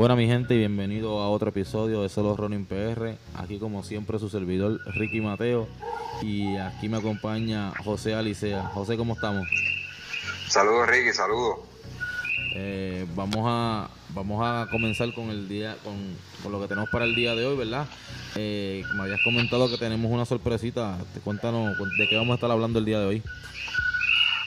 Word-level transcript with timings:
Bueno 0.00 0.16
mi 0.16 0.26
gente 0.26 0.54
y 0.54 0.56
bienvenido 0.56 1.20
a 1.20 1.28
otro 1.28 1.50
episodio 1.50 2.00
de 2.00 2.08
Solo 2.08 2.34
Running 2.34 2.64
PR. 2.64 3.18
Aquí 3.34 3.58
como 3.58 3.84
siempre 3.84 4.18
su 4.18 4.30
servidor 4.30 4.80
Ricky 4.94 5.20
Mateo 5.20 5.68
y 6.22 6.56
aquí 6.56 6.88
me 6.88 6.96
acompaña 6.96 7.70
José 7.84 8.14
Alicea. 8.14 8.62
José, 8.72 8.96
¿cómo 8.96 9.12
estamos? 9.12 9.46
Saludos 10.48 10.88
Ricky, 10.88 11.12
saludos. 11.12 11.58
Eh, 12.54 13.04
vamos 13.14 13.44
a 13.44 13.90
vamos 14.14 14.40
a 14.42 14.68
comenzar 14.70 15.12
con 15.12 15.28
el 15.28 15.46
día 15.50 15.76
con, 15.84 15.94
con 16.42 16.50
lo 16.50 16.62
que 16.62 16.68
tenemos 16.68 16.88
para 16.88 17.04
el 17.04 17.14
día 17.14 17.34
de 17.34 17.44
hoy, 17.44 17.58
¿verdad? 17.58 17.86
Eh, 18.36 18.82
me 18.96 19.02
habías 19.02 19.20
comentado 19.22 19.68
que 19.68 19.76
tenemos 19.76 20.10
una 20.10 20.24
sorpresita. 20.24 20.96
Cuéntanos 21.24 21.76
de 21.98 22.08
qué 22.08 22.16
vamos 22.16 22.32
a 22.32 22.34
estar 22.36 22.50
hablando 22.50 22.78
el 22.78 22.86
día 22.86 23.00
de 23.00 23.04
hoy. 23.04 23.22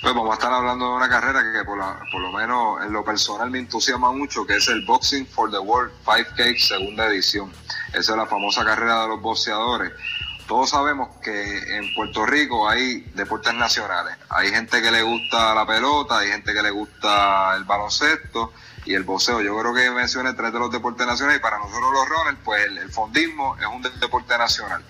Pues 0.03 0.13
vamos 0.13 0.31
a 0.31 0.33
estar 0.33 0.51
hablando 0.51 0.89
de 0.89 0.95
una 0.97 1.07
carrera 1.09 1.41
que 1.53 1.63
por, 1.63 1.77
la- 1.77 1.97
por 2.11 2.19
lo 2.21 2.31
menos 2.33 2.83
en 2.83 2.91
lo 2.91 3.05
personal 3.05 3.49
me 3.49 3.59
entusiasma 3.59 4.11
mucho, 4.11 4.45
que 4.45 4.57
es 4.57 4.67
el 4.67 4.85
Boxing 4.85 5.25
for 5.25 5.49
the 5.49 5.57
World 5.59 5.93
5K 6.05 6.59
segunda 6.59 7.07
edición. 7.07 7.51
Esa 7.93 8.11
es 8.11 8.17
la 8.17 8.25
famosa 8.25 8.65
carrera 8.65 9.03
de 9.03 9.07
los 9.07 9.21
boxeadores. 9.21 9.93
Todos 10.45 10.71
sabemos 10.71 11.07
que 11.23 11.77
en 11.77 11.93
Puerto 11.95 12.25
Rico 12.25 12.67
hay 12.67 12.99
deportes 13.15 13.53
nacionales. 13.53 14.17
Hay 14.29 14.49
gente 14.49 14.81
que 14.81 14.91
le 14.91 15.01
gusta 15.03 15.55
la 15.55 15.65
pelota, 15.65 16.17
hay 16.19 16.27
gente 16.31 16.53
que 16.53 16.61
le 16.61 16.71
gusta 16.71 17.55
el 17.55 17.63
baloncesto 17.63 18.51
y 18.83 18.95
el 18.95 19.03
boxeo. 19.03 19.39
Yo 19.39 19.57
creo 19.57 19.73
que 19.73 19.89
mencioné 19.91 20.33
tres 20.33 20.51
de 20.51 20.59
los 20.59 20.69
deportes 20.69 21.07
nacionales 21.07 21.39
y 21.39 21.41
para 21.41 21.59
nosotros 21.59 21.89
los 21.93 22.09
runners, 22.09 22.37
pues 22.43 22.65
el, 22.65 22.91
fondismo 22.91 23.55
es 23.57 23.65
un 23.67 23.81
de- 23.81 23.89
deporte 23.91 24.37
nacional. 24.37 24.83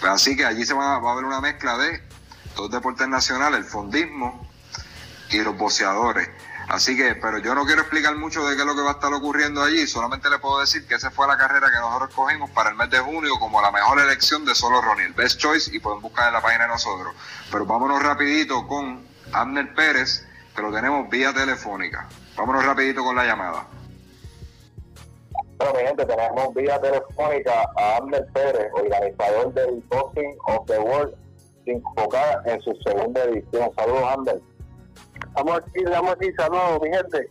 Pues 0.00 0.12
así 0.12 0.36
que 0.36 0.44
allí 0.44 0.66
se 0.66 0.74
va, 0.74 0.98
va 0.98 1.08
a 1.08 1.12
haber 1.14 1.24
una 1.24 1.40
mezcla 1.40 1.78
de 1.78 2.02
dos 2.54 2.70
deportes 2.70 3.08
nacionales, 3.08 3.60
el 3.60 3.64
fondismo 3.64 4.49
y 5.30 5.38
los 5.38 5.56
boxeadores. 5.56 6.28
Así 6.68 6.96
que, 6.96 7.16
pero 7.16 7.38
yo 7.38 7.54
no 7.54 7.64
quiero 7.64 7.80
explicar 7.80 8.14
mucho 8.16 8.46
de 8.46 8.54
qué 8.54 8.62
es 8.62 8.66
lo 8.66 8.76
que 8.76 8.82
va 8.82 8.90
a 8.90 8.92
estar 8.92 9.12
ocurriendo 9.12 9.60
allí, 9.60 9.86
solamente 9.88 10.30
le 10.30 10.38
puedo 10.38 10.60
decir 10.60 10.86
que 10.86 10.94
esa 10.94 11.10
fue 11.10 11.26
la 11.26 11.36
carrera 11.36 11.66
que 11.66 11.78
nosotros 11.78 12.10
escogimos 12.10 12.48
para 12.50 12.70
el 12.70 12.76
mes 12.76 12.90
de 12.90 13.00
junio 13.00 13.32
como 13.40 13.60
la 13.60 13.72
mejor 13.72 13.98
elección 13.98 14.44
de 14.44 14.54
solo 14.54 14.80
Ronnie, 14.80 15.08
best 15.16 15.40
choice, 15.40 15.74
y 15.74 15.80
pueden 15.80 16.00
buscar 16.00 16.28
en 16.28 16.34
la 16.34 16.40
página 16.40 16.64
de 16.64 16.70
nosotros. 16.70 17.14
Pero 17.50 17.66
vámonos 17.66 18.00
rapidito 18.00 18.66
con 18.68 19.04
Abner 19.32 19.74
Pérez, 19.74 20.24
que 20.54 20.62
lo 20.62 20.72
tenemos 20.72 21.10
vía 21.10 21.32
telefónica. 21.32 22.08
Vámonos 22.36 22.64
rapidito 22.64 23.02
con 23.02 23.16
la 23.16 23.24
llamada. 23.24 23.66
Bueno, 25.58 25.74
mi 25.74 25.86
gente, 25.86 26.06
tenemos 26.06 26.54
vía 26.54 26.80
telefónica 26.80 27.52
a 27.76 27.96
Ander 27.96 28.26
Pérez, 28.32 28.70
organizador 28.72 29.52
del 29.52 29.82
Boxing 29.88 30.34
of 30.46 30.66
the 30.66 30.78
World 30.78 31.14
5K 31.66 32.42
en 32.46 32.60
su 32.62 32.74
segunda 32.76 33.24
edición. 33.24 33.70
Saludos, 33.76 34.04
Ander. 34.16 34.40
Estamos 35.26 35.58
aquí, 35.58 35.82
estamos 35.84 36.10
aquí, 36.12 36.32
saludos, 36.32 36.80
mi 36.82 36.88
gente. 36.90 37.30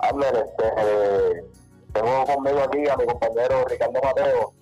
Ander, 0.00 0.36
este, 0.36 0.64
eh, 0.78 1.44
tengo 1.92 2.24
conmigo 2.24 2.60
aquí 2.60 2.88
a 2.88 2.96
mi 2.96 3.06
compañero 3.06 3.64
Ricardo 3.68 4.00
Mateo. 4.02 4.52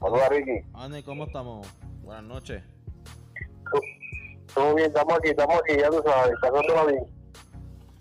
Saludos, 0.00 0.28
Ricky. 0.28 0.66
Andy, 0.74 1.02
¿cómo 1.02 1.24
estamos? 1.24 1.66
Buenas 2.02 2.24
noches. 2.24 2.62
Todo 4.54 4.74
bien, 4.74 4.88
estamos 4.88 5.14
aquí, 5.18 5.30
estamos 5.30 5.56
aquí, 5.56 5.76
ya 5.78 5.88
tú 5.90 6.02
sabes, 6.04 6.34
pasándolo 6.40 6.86
bien. 6.86 7.04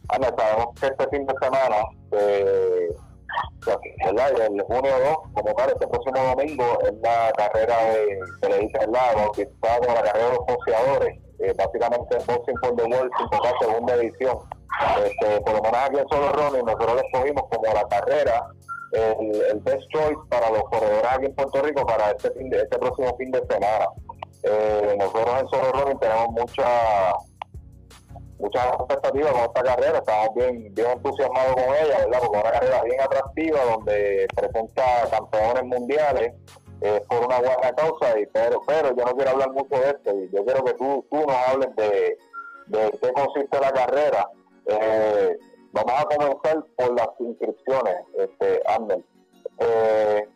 Ana, 0.09 0.27
sabemos 0.37 0.79
que 0.79 0.87
este 0.87 1.07
fin 1.07 1.25
de 1.25 1.33
semana, 1.41 1.75
eh, 2.11 2.89
¿verdad? 4.05 4.31
El 4.41 4.61
junio 4.61 4.91
2, 4.99 5.17
como 5.33 5.55
tal, 5.55 5.69
este 5.69 5.87
próximo 5.87 6.35
domingo, 6.35 6.79
es 6.83 6.93
la 7.01 7.31
carrera 7.35 7.77
de, 7.85 8.19
que 8.41 8.49
le 8.49 8.59
dice, 8.59 8.79
¿verdad? 8.79 9.15
Bautizada 9.15 9.79
como 9.79 9.93
la 9.93 10.01
carrera 10.03 10.25
de 10.25 10.35
los 10.35 10.45
boxeadores, 10.45 11.19
eh, 11.39 11.53
básicamente 11.57 12.17
el 12.17 12.23
Boxing 12.25 12.57
for 12.61 12.75
the 12.75 12.83
World 12.83 13.11
5K 13.11 13.59
segunda 13.59 13.93
edición. 13.95 14.39
Este, 15.05 15.41
por 15.41 15.53
lo 15.53 15.61
menos 15.61 15.79
aquí 15.79 15.97
en 15.99 16.07
Solo 16.09 16.31
Running, 16.31 16.65
nosotros 16.65 16.95
le 16.95 17.07
escogimos 17.07 17.43
como 17.49 17.73
la 17.73 17.87
carrera, 17.87 18.47
el, 18.91 19.41
el 19.51 19.59
best 19.59 19.83
choice 19.91 20.19
para 20.29 20.49
los 20.49 20.63
corredores 20.63 21.07
aquí 21.09 21.25
en 21.25 21.35
Puerto 21.35 21.61
Rico 21.61 21.85
para 21.85 22.11
este, 22.11 22.31
fin 22.31 22.49
de, 22.49 22.57
este 22.57 22.77
próximo 22.77 23.15
fin 23.17 23.31
de 23.31 23.39
semana. 23.39 23.87
Eh, 24.43 24.95
nosotros 24.99 25.39
en 25.39 25.47
Solo 25.47 25.71
Running 25.71 25.99
tenemos 25.99 26.29
mucha 26.29 27.13
muchas 28.43 28.65
expectativas 28.67 29.31
con 29.31 29.41
esta 29.41 29.63
carrera, 29.63 29.97
estamos 29.99 30.35
bien, 30.35 30.73
bien 30.73 30.91
entusiasmados 30.91 31.53
con 31.53 31.63
ella, 31.63 31.97
¿verdad? 31.99 32.19
Porque 32.19 32.37
es 32.37 32.43
una 32.43 32.51
carrera 32.51 32.83
bien 32.83 33.01
atractiva 33.01 33.59
donde 33.63 34.27
presenta 34.35 34.83
campeones 35.09 35.63
mundiales 35.63 36.33
por 37.07 37.25
una 37.25 37.39
buena 37.39 37.71
causa, 37.75 38.19
y, 38.19 38.25
pero, 38.27 38.61
pero 38.67 38.93
yo 38.95 39.05
no 39.05 39.15
quiero 39.15 39.31
hablar 39.31 39.51
mucho 39.51 39.75
de 39.79 39.89
esto, 39.89 40.11
y 40.13 40.29
yo 40.35 40.43
quiero 40.43 40.63
que 40.65 40.73
tú, 40.73 41.05
tú 41.09 41.17
nos 41.25 41.37
hables 41.47 41.73
de, 41.77 42.17
de 42.67 42.91
qué 43.01 43.13
consiste 43.13 43.59
la 43.59 43.71
carrera. 43.71 44.29
Eh, 44.65 45.37
vamos 45.71 45.93
a 45.97 46.03
comenzar 46.03 46.65
por 46.75 46.93
las 46.97 47.09
inscripciones, 47.19 47.95
este, 48.17 48.61
Ander. 48.67 49.01
Eh, 49.59 50.27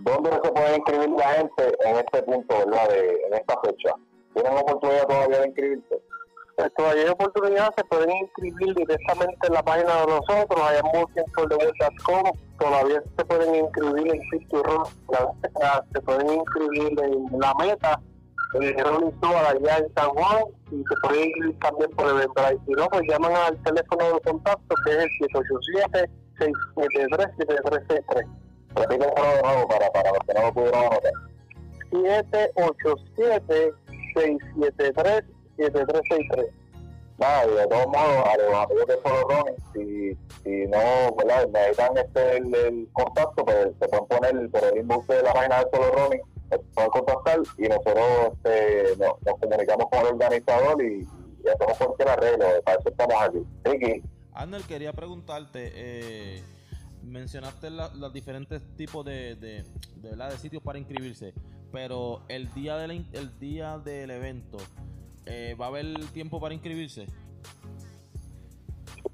¿Dónde 0.00 0.30
se 0.30 0.52
puede 0.52 0.76
inscribir 0.76 1.10
la 1.10 1.28
gente 1.28 1.76
en 1.84 1.96
este 1.96 2.22
punto, 2.22 2.58
verdad, 2.58 2.88
de, 2.88 3.20
en 3.26 3.34
esta 3.34 3.60
fecha? 3.60 3.94
¿Tienen 4.32 4.56
oportunidad 4.56 5.06
todavía 5.06 5.40
de 5.40 5.46
inscribirse? 5.48 6.09
Pues 6.56 6.74
todavía 6.74 7.02
hay 7.04 7.08
oportunidad, 7.08 7.74
se 7.76 7.84
pueden 7.84 8.10
inscribir 8.10 8.74
directamente 8.74 9.46
en 9.46 9.54
la 9.54 9.62
página 9.62 10.00
de 10.00 10.06
nosotros, 10.06 10.60
allá 10.60 10.80
en 10.80 11.06
todavía 12.58 13.02
se 13.16 13.24
pueden 13.24 13.54
inscribir 13.54 14.08
en 14.08 14.20
Run, 14.62 14.84
se 15.92 16.00
pueden 16.02 16.28
inscribir 16.34 17.00
en 17.00 17.40
La 17.40 17.54
Meta, 17.54 18.00
en 18.54 19.20
Soa 19.20 19.50
allá 19.50 19.78
en 19.78 19.94
San 19.94 20.10
Juan, 20.10 20.44
y 20.70 20.84
se 20.84 20.96
pueden 21.02 21.24
inscribir 21.28 21.58
también 21.60 21.90
por 21.92 22.08
Eventbrite. 22.08 22.60
Si 22.66 22.72
no, 22.72 22.88
pues 22.88 23.02
llaman 23.08 23.32
al 23.32 23.62
teléfono 23.62 24.04
de 24.12 24.20
contacto 24.20 24.74
que 24.84 24.90
es 24.90 24.98
el 24.98 25.10
787-673-7363. 26.76 28.28
Repítelo 28.76 29.14
de 29.14 29.42
nuevo 29.42 29.68
para, 29.68 29.90
para 29.90 30.10
los 30.10 30.20
que 30.26 30.34
no 30.34 30.42
lo 30.42 30.52
pudieron 30.52 30.84
anotar. 30.84 31.12
787-673-7363. 35.60 36.50
Nada, 37.18 37.46
y 37.46 37.54
de 37.54 37.66
todos 37.66 37.86
modos, 37.88 38.26
a 38.26 38.36
los 38.38 38.54
amigos 38.54 38.86
de 38.86 38.94
Solo 39.02 39.28
Running, 39.28 39.56
si, 39.74 40.18
si 40.42 40.66
no, 40.68 41.14
¿verdad? 41.16 41.48
necesitan 41.52 41.98
este, 41.98 42.36
el, 42.38 42.54
el 42.54 42.88
contacto, 42.94 43.44
pues 43.44 43.68
se 43.78 43.88
pueden 43.88 44.06
poner 44.06 44.50
por 44.50 44.64
el 44.64 44.78
inbox 44.78 45.06
de 45.06 45.22
la 45.22 45.32
página 45.34 45.58
de 45.58 45.70
Solo 45.70 45.92
Running, 45.92 46.20
se 46.48 46.58
pueden 46.58 46.90
contactar 46.90 47.40
y 47.58 47.62
nosotros 47.68 48.32
este, 48.32 48.96
nos, 48.96 49.22
nos 49.22 49.38
comunicamos 49.38 49.86
con 49.90 50.00
el 50.00 50.06
organizador 50.06 50.82
y, 50.82 51.06
y 51.44 51.48
hacemos 51.48 51.76
cualquier 51.76 52.08
arreglo, 52.08 52.46
para 52.64 52.78
eso 52.78 52.88
estamos 52.88 53.16
aquí. 53.22 53.38
Ricky, 53.64 54.02
Arnold, 54.32 54.66
quería 54.66 54.92
preguntarte, 54.94 55.72
eh, 55.74 56.42
mencionaste 57.02 57.68
los 57.70 58.12
diferentes 58.14 58.62
tipos 58.76 59.04
de, 59.04 59.34
de, 59.36 59.64
de, 59.96 60.10
¿verdad? 60.10 60.30
de 60.30 60.38
sitios 60.38 60.62
para 60.62 60.78
inscribirse, 60.78 61.34
pero 61.72 62.22
el 62.28 62.52
día 62.54 62.76
del, 62.76 63.06
el 63.12 63.38
día 63.38 63.78
del 63.78 64.10
evento, 64.10 64.56
eh, 65.26 65.54
¿va 65.60 65.66
a 65.66 65.68
haber 65.68 65.86
tiempo 66.12 66.40
para 66.40 66.54
inscribirse? 66.54 67.06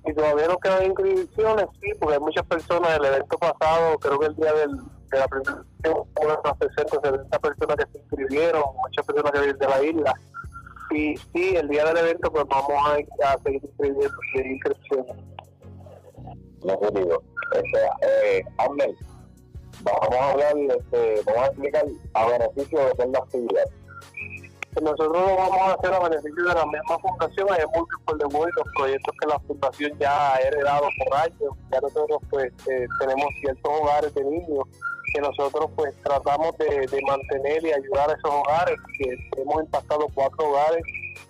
Y 0.04 0.14
todavía 0.14 0.46
no 0.48 0.58
quedan 0.58 0.86
inscripciones, 0.86 1.66
sí, 1.80 1.90
porque 1.98 2.14
hay 2.14 2.20
muchas 2.20 2.46
personas 2.46 2.92
del 2.92 3.06
evento 3.06 3.36
pasado, 3.38 3.98
creo 3.98 4.18
que 4.20 4.26
el 4.26 4.36
día 4.36 4.52
del, 4.52 4.76
de 5.10 5.18
la 5.18 5.28
presentación, 5.28 6.08
unas 6.22 6.58
60, 6.76 7.00
70 7.02 7.38
personas 7.38 7.76
que 7.76 7.92
se 7.92 7.98
inscribieron, 7.98 8.62
muchas 8.84 9.06
personas 9.06 9.32
que 9.32 9.38
vienen 9.40 9.58
de 9.58 9.68
la 9.68 9.82
isla. 9.82 10.14
Y 10.90 11.16
sí, 11.16 11.56
el 11.56 11.68
día 11.68 11.84
del 11.86 11.96
evento, 11.96 12.30
pues 12.30 12.44
vamos 12.48 12.70
a, 12.70 13.32
a 13.32 13.38
seguir 13.38 13.60
inscribiendo 13.64 14.16
seguir 14.32 14.52
inscripciones. 14.52 15.16
no 16.64 16.78
te 16.78 17.00
digo, 17.00 17.22
este, 17.52 18.38
eh, 18.38 18.44
Amner, 18.58 18.94
vamos 19.82 20.16
a 20.16 20.30
hablar, 20.30 20.56
este, 20.56 21.22
vamos 21.26 21.42
a 21.42 21.46
explicar 21.46 21.84
a 22.14 22.26
beneficio 22.26 22.78
de 22.78 22.90
hacer 22.92 23.08
la 23.08 23.18
actividad. 23.18 23.64
Nosotros 24.82 25.08
lo 25.10 25.36
vamos 25.36 25.58
a 25.58 25.72
hacer 25.72 25.94
a 25.94 26.00
beneficio 26.00 26.44
de 26.44 26.54
la 26.54 26.66
misma 26.66 26.98
fundación, 26.98 27.48
hay 27.50 27.58
the 27.60 28.26
World, 28.26 28.52
los 28.56 28.68
proyectos 28.76 29.14
que 29.20 29.26
la 29.26 29.38
fundación 29.40 29.98
ya 29.98 30.34
ha 30.34 30.40
heredado 30.40 30.86
por 30.98 31.18
años. 31.18 31.50
Ya 31.72 31.80
nosotros 31.80 32.18
pues 32.30 32.52
eh, 32.68 32.86
tenemos 33.00 33.26
ciertos 33.40 33.72
hogares 33.80 34.14
de 34.14 34.24
niños 34.24 34.64
que 35.14 35.20
nosotros 35.20 35.70
pues 35.76 35.94
tratamos 36.02 36.56
de, 36.58 36.86
de 36.86 37.00
mantener 37.06 37.64
y 37.64 37.72
ayudar 37.72 38.10
a 38.10 38.12
esos 38.12 38.30
hogares, 38.30 38.76
que 38.98 39.40
hemos 39.40 39.62
impactado 39.62 40.06
cuatro 40.14 40.46
hogares 40.46 40.82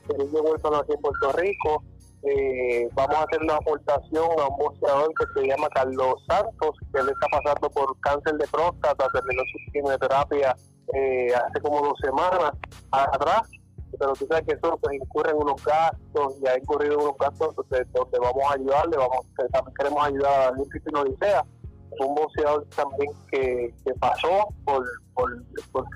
de 0.09 0.19
niños 0.19 0.41
huérfanos 0.43 0.81
aquí 0.81 0.93
en 0.93 1.01
Puerto 1.01 1.33
Rico, 1.33 1.83
eh, 2.23 2.89
vamos 2.95 3.17
a 3.17 3.23
hacer 3.23 3.43
una 3.43 3.55
aportación 3.55 4.31
a 4.41 4.49
un 4.49 4.57
boxeador 4.59 5.13
que 5.15 5.41
se 5.41 5.47
llama 5.47 5.69
Carlos 5.69 6.15
Santos, 6.27 6.75
que 6.93 7.01
él 7.01 7.09
está 7.11 7.27
pasando 7.31 7.71
por 7.71 8.01
cáncer 8.01 8.35
de 8.35 8.47
próstata, 8.49 9.07
terminó 9.13 9.43
su 9.53 9.73
quimioterapia 9.73 10.57
eh, 10.95 11.35
hace 11.35 11.61
como 11.61 11.81
dos 11.81 11.99
semanas 12.01 12.53
atrás, 12.91 13.43
pero 13.99 14.13
tú 14.15 14.27
sabes 14.27 14.47
que 14.47 14.55
eso 14.55 14.79
pues 14.81 14.97
incurre 14.97 15.31
en 15.31 15.37
unos 15.39 15.65
gastos 15.65 16.37
y 16.41 16.47
ha 16.47 16.59
incurrido 16.59 16.99
unos 16.99 17.17
gastos 17.19 17.55
donde, 17.57 18.19
vamos 18.19 18.45
a 18.49 18.55
ayudarle, 18.55 18.97
vamos, 18.97 19.27
queremos 19.79 20.07
ayudar 20.07 20.33
a 20.33 20.51
Daniel 20.51 20.69
Cristina 20.71 21.01
Odisea, 21.01 21.45
un 22.01 22.15
boxeador 22.15 22.67
también 22.77 23.11
que, 23.31 23.73
pasó 24.01 24.49
por, 24.65 24.85
por, 25.15 25.43
por 25.73 25.87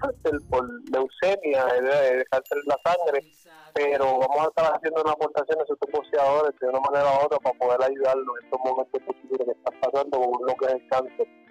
por 0.49 0.91
leucemia, 0.91 1.67
de, 1.67 1.81
de 1.83 2.21
en 2.21 2.63
la 2.67 2.79
sangre, 2.85 3.27
pero 3.75 4.19
vamos 4.19 4.39
a 4.39 4.49
estar 4.49 4.75
haciendo 4.75 5.03
una 5.03 5.13
aportación 5.13 5.59
a 5.59 5.63
estos 5.63 5.79
boxeadores 5.93 6.59
de 6.61 6.69
una 6.69 6.81
manera 6.81 7.05
u 7.05 7.27
otra 7.27 7.39
para 7.39 7.59
poder 7.59 7.83
ayudarlos 7.83 8.27
en 8.41 8.45
estos 8.47 8.61
momentos 8.65 9.01
difíciles 9.07 9.47
que 9.47 9.53
están 9.53 9.81
pasando 9.81 10.21
con 10.21 10.47
lo 10.47 10.55
que 10.55 10.67
es 10.67 10.73
el 10.73 10.89
cáncer. 10.89 11.50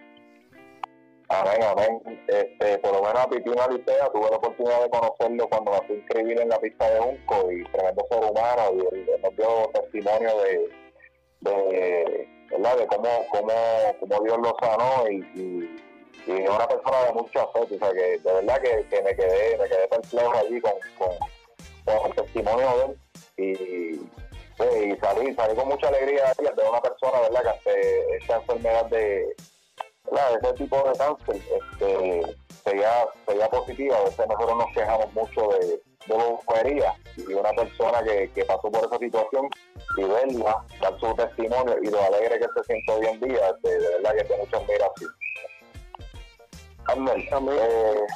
Amén, 1.31 1.61
amén. 1.63 2.23
Este, 2.27 2.79
por 2.79 2.91
lo 2.91 3.03
menos 3.03 3.23
a 3.23 3.29
Pipino 3.29 3.61
Alicea 3.61 4.09
tuve 4.11 4.31
la 4.31 4.37
oportunidad 4.37 4.81
de 4.81 4.89
conocerlo 4.89 5.47
cuando 5.47 5.71
me 5.71 5.81
fui 5.81 5.95
a 5.95 5.99
inscribir 5.99 6.41
en 6.41 6.49
la 6.49 6.59
pista 6.59 6.89
de 6.89 6.99
Unco 6.99 7.51
y 7.51 7.63
tremendo 7.65 8.05
ser 8.09 8.23
humano 8.23 8.61
y 8.73 8.79
él, 8.79 9.09
él 9.09 9.21
nos 9.21 9.35
dio 9.35 9.69
testimonio 9.73 10.41
de, 10.41 10.69
de, 11.41 12.27
¿verdad? 12.49 12.77
de 12.77 12.87
cómo, 12.87 13.09
cómo, 13.31 13.53
cómo 13.99 14.23
Dios 14.23 14.37
lo 14.39 14.55
sanó 14.59 15.07
y, 15.07 15.17
y, 15.35 15.81
y 16.25 16.47
una 16.47 16.67
persona 16.67 17.03
de 17.05 17.13
mucha 17.13 17.47
fe, 17.47 17.59
o 17.59 17.67
sea 17.67 17.91
que 17.91 18.17
de 18.17 18.33
verdad 18.33 18.61
que, 18.61 18.87
que 18.89 19.01
me 19.03 19.15
quedé, 19.15 19.57
me 19.59 19.69
quedé 19.69 19.87
perplejo 19.87 20.33
allí 20.35 20.59
con, 20.61 20.73
con, 20.97 21.09
con 21.85 22.09
el 22.09 22.15
testimonio 22.15 22.67
de 22.75 22.85
él 22.85 22.97
y, 23.37 23.97
pues, 24.57 24.83
y 24.83 24.97
salí, 24.97 25.35
salí 25.35 25.55
con 25.55 25.67
mucha 25.67 25.89
alegría 25.89 26.33
de 26.39 26.43
de 26.43 26.69
una 26.69 26.81
persona 26.81 27.19
verdad 27.21 27.41
que 27.43 27.49
ante 27.49 28.17
esta 28.17 28.37
enfermedad 28.37 28.85
de 28.87 29.35
¿verdad? 30.05 30.39
ese 30.41 30.53
tipo 30.53 30.77
de 30.77 30.97
cáncer 30.97 31.35
este, 31.35 32.37
sería, 32.63 33.05
sería 33.25 33.49
positiva. 33.49 33.97
A 33.97 34.03
veces 34.03 34.27
nosotros 34.27 34.57
nos 34.57 34.73
quejamos 34.73 35.13
mucho 35.13 35.47
de, 35.49 35.81
de 36.07 36.41
bobería 36.45 36.93
y 37.17 37.33
una 37.33 37.51
persona 37.51 38.03
que, 38.03 38.31
que 38.33 38.45
pasó 38.45 38.71
por 38.71 38.85
esa 38.85 38.97
situación 38.97 39.49
y 39.97 40.03
verla, 40.03 40.65
dar 40.81 40.99
su 40.99 41.13
testimonio 41.15 41.75
y 41.81 41.87
lo 41.87 42.03
alegre 42.03 42.39
que 42.39 42.47
se 42.55 42.63
siente 42.65 42.91
hoy 42.91 43.05
en 43.05 43.19
día, 43.21 43.53
de, 43.63 43.79
de 43.79 43.89
verdad 43.95 44.15
que 44.15 44.23
tiene 44.23 44.43
mucha 44.43 44.57
admiración. 44.57 45.11
Amén. 46.87 47.27
Eh, 47.51 48.07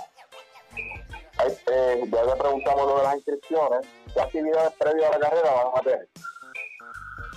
eh, 1.71 2.03
ya 2.11 2.23
le 2.23 2.35
preguntamos 2.35 2.87
lo 2.87 2.97
de 2.97 3.03
las 3.03 3.15
inscripciones. 3.15 3.87
¿Qué 4.13 4.21
actividades 4.21 4.73
previas 4.79 5.11
a 5.11 5.19
la 5.19 5.29
carrera 5.29 5.51
van 5.51 5.67
a 5.75 5.81
tener? 5.81 6.09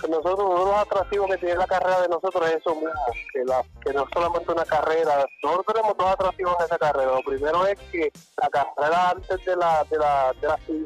Nosotros 0.07 0.39
uno 0.39 0.65
de 0.65 0.71
los 0.71 0.75
atractivos 0.75 1.27
que 1.31 1.37
tiene 1.37 1.55
la 1.55 1.67
carrera 1.67 2.01
de 2.01 2.09
nosotros 2.09 2.49
es 2.49 2.57
eso 2.57 2.75
mismo, 2.75 2.91
que, 3.33 3.43
la, 3.45 3.63
que 3.81 3.93
no 3.93 4.05
solamente 4.13 4.51
una 4.51 4.65
carrera, 4.65 5.25
nosotros 5.43 5.65
tenemos 5.73 5.97
dos 5.97 6.07
atractivos 6.07 6.55
en 6.59 6.65
esa 6.65 6.77
carrera. 6.77 7.11
Lo 7.11 7.21
primero 7.21 7.65
es 7.65 7.79
que 7.91 8.11
la 8.41 8.49
carrera 8.49 9.09
antes 9.11 9.45
de 9.45 9.55
la 9.55 9.83
de 9.89 9.97
la, 9.97 10.33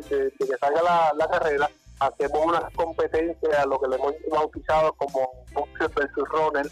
de, 0.09 0.33
que 0.37 0.57
salga 0.59 1.13
la, 1.13 1.27
carrera, 1.27 1.69
hacemos 1.99 2.45
unas 2.45 2.73
competencias, 2.73 3.65
lo 3.65 3.79
que 3.79 3.87
le 3.89 3.95
hemos 3.95 4.13
bautizado 4.31 4.93
como 4.93 5.29
boxer 5.53 5.89
versus 5.89 6.29
runner, 6.29 6.67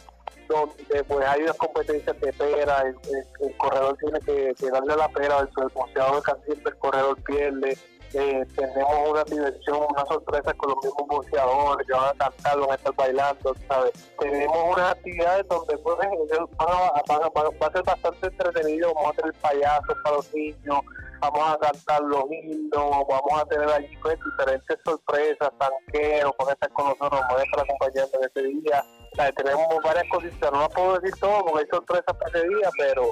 donde 0.48 1.04
pues 1.04 1.28
hay 1.28 1.44
unas 1.44 1.58
competencias 1.58 2.20
de 2.20 2.34
pera, 2.34 2.82
el, 2.82 3.58
corredor 3.58 3.98
tiene 3.98 4.20
que, 4.22 4.70
darle 4.72 4.96
la 4.96 5.10
pera, 5.10 5.40
el, 5.40 5.50
el 5.62 5.70
boxeador 5.74 6.24
casi 6.24 6.42
siempre 6.46 6.72
el 6.72 6.80
corredor 6.80 7.22
pierde, 7.24 7.78
eh, 8.14 8.46
tenemos 8.56 9.10
una 9.10 9.24
diversión, 9.24 9.80
una 9.90 10.06
sorpresa 10.06 10.54
con 10.54 10.70
los 10.72 10.78
mismos 10.84 11.08
boxeadores 11.08 11.88
que 11.88 11.94
van 11.94 12.08
a 12.10 12.14
cantar, 12.18 12.60
van 12.60 12.72
a 12.72 12.76
estar 12.76 12.96
bailando, 12.96 13.56
¿sabes? 13.68 13.92
Tenemos 14.20 14.58
unas 14.76 14.92
actividades 14.92 15.48
donde 15.48 15.78
pues, 15.78 15.96
ellos 16.02 16.50
van 16.58 16.68
a, 16.70 17.04
van 17.08 17.24
a- 17.24 17.30
van 17.30 17.46
va 17.62 17.68
a 17.68 17.72
ser 17.72 17.84
bastante 17.84 18.28
entretenido, 18.28 18.94
vamos 18.94 19.12
a 19.12 19.16
tener 19.22 19.34
payasos 19.36 19.96
para 20.04 20.16
los 20.16 20.34
niños, 20.34 20.80
vamos 21.22 21.42
a 21.54 21.58
cantar 21.60 22.02
los 22.02 22.24
himnos, 22.32 22.90
vamos 23.08 23.42
a 23.42 23.46
tener 23.46 23.70
allí 23.70 23.98
pues, 24.02 24.18
diferentes 24.24 24.78
sorpresas, 24.86 25.50
tanqueros, 25.58 26.34
van 26.40 26.50
a 26.50 26.54
estar 26.54 26.70
con 26.74 26.86
nosotros, 26.90 27.22
estar 27.22 27.64
acompañando 27.64 28.18
en 28.22 28.30
ese 28.30 28.42
día. 28.62 28.86
Tenemos 29.36 29.68
varias 29.84 30.06
cositas, 30.10 30.52
no 30.52 30.60
las 30.62 30.70
puedo 30.70 31.00
decir 31.00 31.20
todo 31.20 31.44
porque 31.46 31.60
hay 31.64 31.70
sorpresas 31.72 32.16
para 32.16 32.38
ese 32.40 32.48
día, 32.48 32.70
pero 32.78 33.10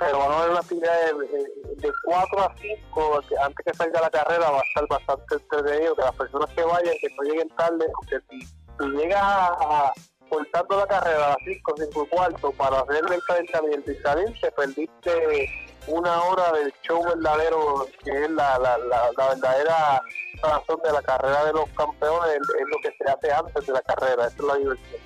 pero 0.00 0.18
van 0.18 0.32
a 0.32 0.38
haber 0.38 0.50
una 0.50 0.60
actividad 0.60 0.94
de, 1.04 1.28
de, 1.28 1.76
de 1.76 1.92
4 2.04 2.40
a 2.40 2.54
5, 2.58 3.20
que 3.28 3.34
antes 3.38 3.66
que 3.66 3.74
salga 3.74 4.00
la 4.00 4.10
carrera 4.10 4.50
va 4.50 4.58
a 4.58 4.62
estar 4.62 4.88
bastante 4.88 5.34
entretenido, 5.34 5.94
que 5.94 6.02
las 6.02 6.14
personas 6.16 6.50
que 6.54 6.62
vayan, 6.62 6.94
que 7.00 7.08
no 7.14 7.22
lleguen 7.22 7.48
tarde, 7.50 7.86
porque 7.94 8.16
si, 8.30 8.40
si 8.40 8.88
llegas 8.96 9.22
a, 9.22 9.56
a 9.60 9.92
cortando 10.30 10.78
la 10.78 10.86
carrera 10.86 11.26
a 11.26 11.28
las 11.30 11.38
5, 11.44 11.74
5 11.76 12.02
y 12.02 12.08
cuarto 12.08 12.52
para 12.52 12.80
hacer 12.80 13.04
el 13.12 13.22
calentamiento 13.24 13.90
y 13.90 13.96
salir, 13.96 14.40
te 14.40 14.50
perdiste 14.52 15.50
una 15.88 16.22
hora 16.22 16.52
del 16.52 16.72
show 16.82 17.04
verdadero, 17.04 17.86
que 18.02 18.24
es 18.24 18.30
la, 18.30 18.58
la, 18.58 18.78
la, 18.78 19.10
la 19.18 19.28
verdadera 19.28 20.02
razón 20.42 20.80
de 20.82 20.92
la 20.92 21.02
carrera 21.02 21.44
de 21.44 21.52
los 21.52 21.68
campeones, 21.70 22.36
es, 22.36 22.40
lo 22.40 22.78
que 22.82 22.96
se 22.96 23.10
hace 23.10 23.32
antes 23.32 23.66
de 23.66 23.72
la 23.72 23.82
carrera, 23.82 24.26
esa 24.26 24.36
es 24.36 24.44
la 24.44 24.54
diversión. 24.54 25.00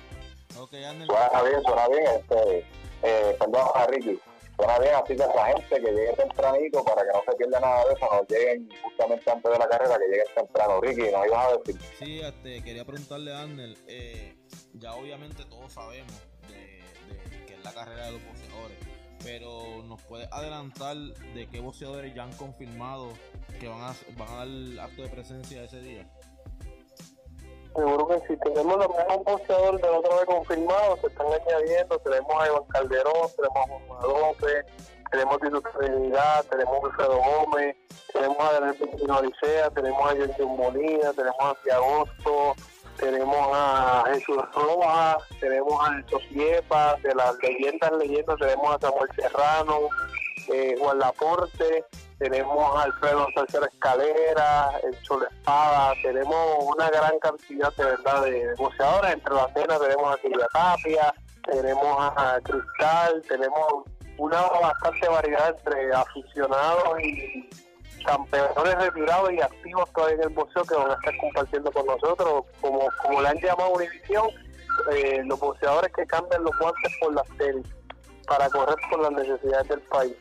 Ok, 0.57 0.73
Arnel. 0.73 1.07
Suena 1.07 1.41
bien, 1.41 1.63
suena 1.63 1.87
bien. 1.89 2.05
Este, 2.05 2.67
eh, 3.03 3.35
perdón, 3.37 3.67
a 3.75 3.87
Ricky. 3.87 4.19
Suena 4.57 4.79
bien, 4.79 4.95
así 4.95 5.15
que 5.15 5.23
esa 5.23 5.45
gente 5.47 5.81
que 5.81 5.91
llegue 5.91 6.13
tempranito 6.13 6.83
para 6.85 7.01
que 7.01 7.09
no 7.11 7.23
se 7.29 7.35
pierda 7.37 7.59
nada 7.59 7.85
de 7.85 7.93
eso, 7.93 8.07
no 8.11 8.21
lleguen 8.27 8.69
justamente 8.83 9.31
antes 9.31 9.51
de 9.51 9.59
la 9.59 9.67
carrera, 9.67 9.97
que 9.97 10.07
lleguen 10.07 10.27
temprano. 10.35 10.81
Ricky, 10.81 11.11
nos 11.11 11.27
ibas 11.27 11.45
a 11.45 11.57
decir. 11.57 11.81
Sí, 11.99 12.21
este, 12.21 12.63
quería 12.63 12.85
preguntarle 12.85 13.33
a 13.33 13.41
Arnel, 13.41 13.77
eh, 13.87 14.37
ya 14.73 14.93
obviamente 14.95 15.43
todos 15.45 15.73
sabemos 15.73 16.13
de, 16.47 16.55
de 17.13 17.45
que 17.45 17.53
es 17.53 17.63
la 17.63 17.73
carrera 17.73 18.05
de 18.05 18.11
los 18.13 18.25
boxeadores, 18.25 18.77
pero 19.23 19.83
nos 19.83 20.01
puede 20.03 20.27
adelantar 20.31 20.95
de 20.95 21.47
qué 21.51 21.59
boxeadores 21.59 22.13
ya 22.13 22.23
han 22.23 22.33
confirmado 22.33 23.09
que 23.59 23.67
van 23.67 23.81
a, 23.81 23.95
van 24.17 24.29
a 24.29 24.45
dar 24.45 24.85
acto 24.85 25.01
de 25.01 25.09
presencia 25.09 25.63
ese 25.63 25.81
día. 25.81 26.07
Seguro 27.75 28.07
que 28.07 28.19
sí, 28.25 28.39
tenemos 28.41 28.77
los 28.77 28.87
mismos 28.87 29.23
boxeadores 29.25 29.81
de 29.81 29.89
otra 29.89 30.15
vez 30.15 30.25
confirmados, 30.25 31.01
se 31.01 31.07
están 31.07 31.27
añadiendo, 31.27 31.99
tenemos 31.99 32.31
a 32.41 32.47
Iván 32.47 32.63
Calderón, 32.69 33.29
tenemos 33.35 33.81
a 33.91 33.94
López, 34.07 34.65
tenemos 35.11 35.35
a 35.35 35.39
Tito 35.39 35.61
Trinidad, 35.77 36.45
tenemos 36.45 36.83
a 36.83 36.87
Alfredo 36.87 37.17
Gómez, 37.17 37.75
tenemos 38.11 38.39
a 38.39 38.53
Daniel 38.53 38.75
Pintino 38.75 39.17
Alicea, 39.17 39.69
tenemos 39.71 40.01
a 40.01 40.15
Jorge 40.15 40.45
Molina, 40.45 41.13
tenemos 41.13 41.39
a 41.39 41.53
Piagosto, 41.63 42.55
tenemos 42.97 43.49
a 43.53 44.03
Jesús 44.07 44.37
Rojas, 44.53 45.17
tenemos 45.39 45.87
a 45.87 45.93
Jesús 45.93 46.29
Yepa, 46.31 46.95
de 47.03 47.15
las 47.15 47.35
leyendas 47.41 47.91
leyendas 47.93 48.37
tenemos 48.39 48.75
a 48.75 48.79
Samuel 48.79 49.09
Serrano, 49.15 49.79
eh, 50.51 50.75
Juan 50.79 50.99
Laporte, 50.99 51.85
tenemos 52.17 52.75
a 52.75 52.83
Alfredo 52.83 53.27
Sánchez 53.35 53.61
Escalera, 53.73 54.71
el 54.83 55.01
Cholo 55.01 55.27
Espada, 55.27 55.93
tenemos 56.01 56.63
una 56.63 56.89
gran 56.89 57.17
cantidad 57.19 57.73
de 57.75 57.85
verdad 57.85 58.23
de 58.23 58.53
boxeadores, 58.55 59.13
entre 59.13 59.33
las 59.33 59.53
cenas 59.53 59.79
tenemos 59.79 60.13
a 60.13 60.21
Silvia 60.21 60.47
Tapia, 60.53 61.13
tenemos 61.43 62.13
a 62.15 62.39
Cristal, 62.43 63.21
tenemos 63.27 63.83
una 64.17 64.41
bastante 64.41 65.07
variedad 65.07 65.55
entre 65.57 65.93
aficionados 65.93 67.01
y 67.01 67.49
campeones 68.05 68.75
retirados 68.75 69.31
y 69.33 69.41
activos 69.41 69.91
todavía 69.93 70.15
en 70.15 70.23
el 70.23 70.29
boxeo 70.29 70.63
que 70.63 70.75
van 70.75 70.91
a 70.91 70.93
estar 70.93 71.17
compartiendo 71.17 71.71
con 71.71 71.85
nosotros, 71.85 72.43
como, 72.61 72.87
como 73.01 73.21
le 73.21 73.27
han 73.27 73.39
llamado 73.39 73.71
Univisión, 73.71 74.27
eh, 74.93 75.23
los 75.25 75.39
boxeadores 75.39 75.91
que 75.93 76.05
cambian 76.05 76.43
los 76.43 76.57
guantes 76.59 76.91
por 76.99 77.13
las 77.13 77.27
tenis 77.37 77.67
para 78.27 78.49
correr 78.49 78.77
con 78.89 79.01
las 79.01 79.11
necesidades 79.11 79.67
del 79.67 79.81
país. 79.81 80.15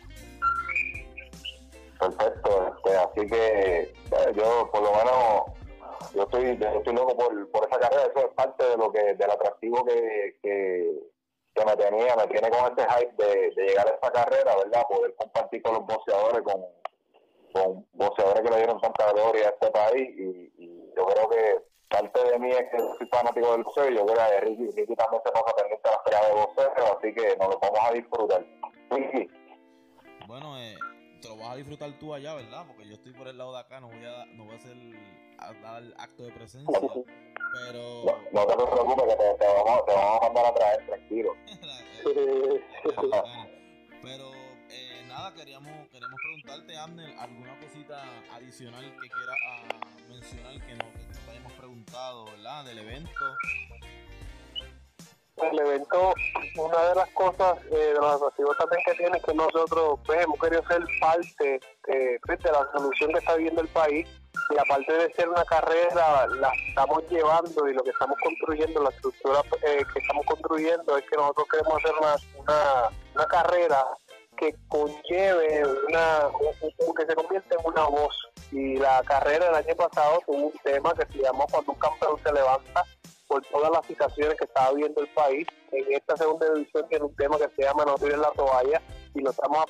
Perfecto, 1.98 2.74
este, 2.76 2.96
así 2.96 3.26
que 3.28 3.80
eh, 3.80 4.32
yo 4.34 4.68
por 4.70 4.82
lo 4.82 4.90
menos 4.92 5.54
yo 6.14 6.22
estoy, 6.22 6.58
estoy 6.60 6.94
loco 6.94 7.16
por, 7.16 7.50
por 7.50 7.66
esa 7.66 7.78
carrera, 7.78 8.02
eso 8.04 8.26
es 8.26 8.34
parte 8.34 8.64
de 8.64 8.76
lo 8.76 8.92
que, 8.92 9.14
del 9.14 9.30
atractivo 9.30 9.84
que, 9.84 10.36
que, 10.42 11.13
que 11.54 11.64
me 11.64 11.76
tenía, 11.76 12.16
me 12.16 12.26
tiene 12.26 12.50
con 12.50 12.66
este 12.66 12.82
hype 12.82 13.24
de, 13.24 13.50
de 13.50 13.66
llegar 13.66 13.86
a 13.86 13.94
esta 13.94 14.10
carrera, 14.10 14.56
¿verdad? 14.56 14.82
Poder 14.88 15.14
compartir 15.16 15.62
con 15.62 15.74
los 15.74 15.86
boxeadores, 15.86 16.42
con, 16.42 16.64
con 17.52 17.86
boxeadores 17.92 18.42
que 18.42 18.50
le 18.50 18.56
dieron 18.56 18.80
tanta 18.80 19.12
gloria 19.12 19.46
a 19.46 19.50
este 19.50 19.70
país 19.70 20.08
y, 20.18 20.52
y 20.58 20.92
yo 20.96 21.06
creo 21.06 21.28
que 21.28 21.74
parte 21.88 22.30
de 22.30 22.38
mí 22.38 22.50
es 22.50 22.70
que 22.70 22.78
soy 22.78 23.06
fanático 23.08 23.52
del 23.52 23.62
boxeo 23.62 23.90
y 23.90 23.94
yo 23.94 24.04
creo 24.06 24.16
que 24.16 24.40
Ricky, 24.40 24.66
Ricky 24.72 24.96
también 24.96 25.22
se 25.24 25.30
pasa 25.32 25.56
pendiente 25.56 25.88
a 25.88 25.92
las 25.92 26.02
peleas 26.02 26.26
de 26.26 26.34
boxeo, 26.34 26.98
así 26.98 27.14
que 27.14 27.36
nos 27.36 27.48
lo 27.48 27.58
vamos 27.60 27.80
a 27.82 27.92
disfrutar. 27.92 28.46
Ricky, 28.90 29.30
Bueno, 30.26 30.58
eh, 30.58 30.76
te 31.22 31.28
lo 31.28 31.36
vas 31.36 31.50
a 31.50 31.56
disfrutar 31.56 31.92
tú 32.00 32.12
allá, 32.14 32.34
¿verdad? 32.34 32.64
Porque 32.66 32.86
yo 32.86 32.94
estoy 32.94 33.12
por 33.12 33.28
el 33.28 33.38
lado 33.38 33.52
de 33.52 33.60
acá, 33.60 33.80
no 33.80 33.88
voy 33.88 34.04
a, 34.04 34.26
no 34.26 34.44
voy 34.44 34.54
a 34.54 34.56
hacer 34.56 34.76
a 35.38 35.52
dar 35.52 35.82
acto 35.98 36.24
de 36.24 36.32
presencia, 36.32 36.78
pero... 37.54 38.04
no, 38.32 38.46
no 38.46 38.46
te 38.46 38.54
preocupes 38.54 39.04
que 39.04 39.16
te, 39.16 39.34
te 39.38 39.46
vamos, 39.46 39.86
te 39.86 39.92
vamos 39.92 40.18
a 40.18 40.24
mandar 40.24 40.46
a 40.46 40.54
traer, 40.54 40.86
tranquilo. 40.86 41.36
Pero 44.02 44.30
eh, 44.68 45.02
nada, 45.08 45.32
queríamos, 45.32 45.88
queríamos 45.88 46.20
preguntarte, 46.22 46.76
Abner, 46.76 47.18
alguna 47.18 47.58
cosita 47.58 48.02
adicional 48.34 48.84
que 48.84 49.08
quieras 49.08 49.36
ah, 49.48 49.62
mencionar 50.10 50.66
que 50.66 50.74
no, 50.74 50.92
que 50.92 51.14
te 51.24 51.30
hayamos 51.30 51.52
preguntado, 51.54 52.26
¿verdad? 52.26 52.64
Del 52.66 52.78
evento. 52.80 53.10
El 55.36 55.58
evento, 55.58 56.14
una 56.56 56.88
de 56.90 56.94
las 56.94 57.08
cosas, 57.10 57.58
eh, 57.72 57.76
de 57.76 57.94
los 57.94 58.04
atractivos 58.04 58.56
también 58.58 58.82
que 58.84 58.94
tiene 58.94 59.16
es 59.16 59.24
que 59.24 59.34
nosotros 59.34 59.98
pues, 60.04 60.22
hemos 60.22 60.38
querido 60.38 60.62
ser 60.68 60.84
parte 61.00 61.60
eh, 61.88 62.18
de 62.28 62.52
la 62.52 62.68
solución 62.76 63.10
que 63.12 63.18
está 63.18 63.34
viviendo 63.36 63.62
el 63.62 63.68
país 63.68 64.06
y 64.50 64.58
aparte 64.58 64.92
de 64.92 65.12
ser 65.14 65.28
una 65.28 65.44
carrera, 65.44 66.26
la 66.26 66.52
estamos 66.68 67.02
llevando 67.10 67.68
y 67.68 67.74
lo 67.74 67.82
que 67.82 67.90
estamos 67.90 68.16
construyendo, 68.22 68.82
la 68.82 68.90
estructura 68.90 69.40
eh, 69.66 69.84
que 69.92 69.98
estamos 70.00 70.26
construyendo 70.26 70.96
es 70.96 71.04
que 71.08 71.16
nosotros 71.16 71.46
queremos 71.50 71.74
hacer 71.76 71.92
una, 72.00 72.90
una, 73.14 73.26
carrera 73.26 73.84
que 74.36 74.54
conlleve 74.68 75.62
una, 75.88 76.28
que 76.96 77.06
se 77.06 77.14
convierte 77.14 77.54
en 77.54 77.64
una 77.64 77.84
voz. 77.86 78.16
Y 78.52 78.76
la 78.76 79.02
carrera 79.04 79.46
del 79.46 79.54
año 79.54 79.74
pasado 79.76 80.20
tuvo 80.26 80.46
un 80.46 80.52
tema 80.62 80.92
que 80.94 81.06
se 81.12 81.22
llamó 81.22 81.46
Cuando 81.50 81.72
un 81.72 81.78
campeón 81.78 82.18
se 82.22 82.32
levanta, 82.32 82.84
por 83.26 83.42
todas 83.46 83.70
las 83.70 83.86
situaciones 83.86 84.36
que 84.38 84.44
estaba 84.44 84.72
viendo 84.72 85.00
el 85.00 85.08
país. 85.08 85.46
En 85.72 85.92
esta 85.92 86.16
segunda 86.16 86.46
edición 86.46 86.88
tiene 86.88 87.04
un 87.04 87.16
tema 87.16 87.38
que 87.38 87.48
se 87.56 87.62
llama 87.62 87.84
No 87.84 87.94
tires 87.96 88.18
la 88.18 88.30
toalla 88.32 88.80
y 89.14 89.20
lo 89.20 89.30
estamos 89.30 89.64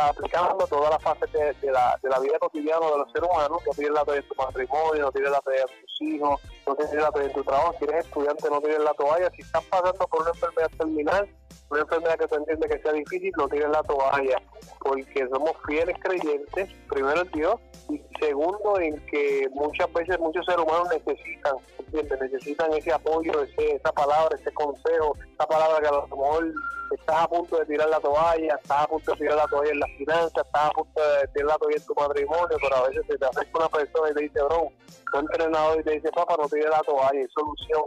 aplicando 0.00 0.64
a 0.64 0.66
todas 0.66 0.90
las 0.90 1.02
fases 1.02 1.32
de, 1.32 1.70
la, 1.70 1.98
de 2.02 2.08
vida 2.20 2.38
cotidiana 2.40 2.86
de 2.86 2.98
los 2.98 3.12
seres 3.12 3.28
humanos. 3.32 3.62
No 3.64 3.72
tires 3.72 3.90
la 3.92 4.14
en 4.14 4.28
tu 4.28 4.34
matrimonio, 4.34 5.02
no 5.02 5.12
tires 5.12 5.30
la 5.30 5.40
en 5.46 5.80
tus 5.80 6.00
hijos, 6.00 6.40
no 6.70 6.76
tires 6.76 6.94
la 6.94 7.22
en 7.22 7.32
tu 7.32 7.42
trabajo. 7.42 7.74
Si 7.78 7.84
eres 7.84 8.06
estudiante, 8.06 8.48
no 8.48 8.60
tires 8.60 8.78
la 8.78 8.94
toalla. 8.94 9.30
Si 9.30 9.42
estás 9.42 9.64
pasando 9.64 10.06
por 10.06 10.22
una 10.22 10.30
enfermedad 10.30 10.70
terminal, 10.78 11.28
una 11.70 11.80
enfermedad 11.80 12.18
que 12.18 12.28
tú 12.28 12.34
entiendes 12.36 12.70
que 12.70 12.82
sea 12.82 12.92
difícil, 12.92 13.32
no 13.36 13.48
tires 13.48 13.68
la 13.68 13.82
toalla, 13.82 14.42
porque 14.80 15.28
somos 15.28 15.52
fieles 15.66 15.96
creyentes, 16.00 16.68
primero 16.88 17.22
en 17.22 17.30
Dios, 17.32 17.54
y 17.88 18.00
segundo 18.20 18.78
en 18.78 19.04
que 19.06 19.48
muchas 19.52 19.92
veces 19.92 20.18
muchos 20.18 20.44
seres 20.46 20.64
humanos 20.64 20.88
necesitan, 20.92 21.56
¿entiendes? 21.78 22.20
necesitan 22.20 22.72
ese 22.72 22.92
apoyo, 22.92 23.42
ese, 23.42 23.76
esa 23.76 23.92
palabra, 23.92 24.36
ese 24.36 24.52
consejo, 24.52 25.16
esa 25.32 25.46
palabra 25.46 25.80
que 25.80 25.88
a 25.88 25.92
lo 25.92 26.06
mejor 26.08 26.52
estás 26.92 27.22
a 27.22 27.28
punto 27.28 27.58
de 27.58 27.66
tirar 27.66 27.88
la 27.88 28.00
toalla, 28.00 28.58
estás 28.60 28.82
a 28.82 28.86
punto 28.86 29.12
de 29.12 29.18
tirar 29.18 29.36
la 29.36 29.46
toalla 29.46 29.70
en 29.70 29.80
las 29.80 29.90
finanzas, 29.96 30.44
estás 30.44 30.64
a 30.64 30.70
punto 30.70 31.00
de 31.00 31.28
tirar 31.28 31.48
la 31.48 31.58
toalla 31.58 31.76
en 31.76 31.86
tu 31.86 31.94
matrimonio, 31.94 32.56
pero 32.60 32.76
a 32.76 32.88
veces 32.88 33.06
se 33.06 33.18
te 33.18 33.26
acerca 33.26 33.58
una 33.58 33.68
persona 33.68 34.10
y 34.10 34.14
te 34.14 34.22
dice, 34.22 34.42
bro, 34.42 34.72
un 35.12 35.20
entrenador 35.20 35.80
y 35.80 35.84
te 35.84 35.90
dice, 35.92 36.10
papá, 36.12 36.36
no 36.38 36.48
tires 36.60 36.70
la 36.70 36.82
toalla, 36.82 37.20
hay 37.20 37.26
solución. 37.34 37.82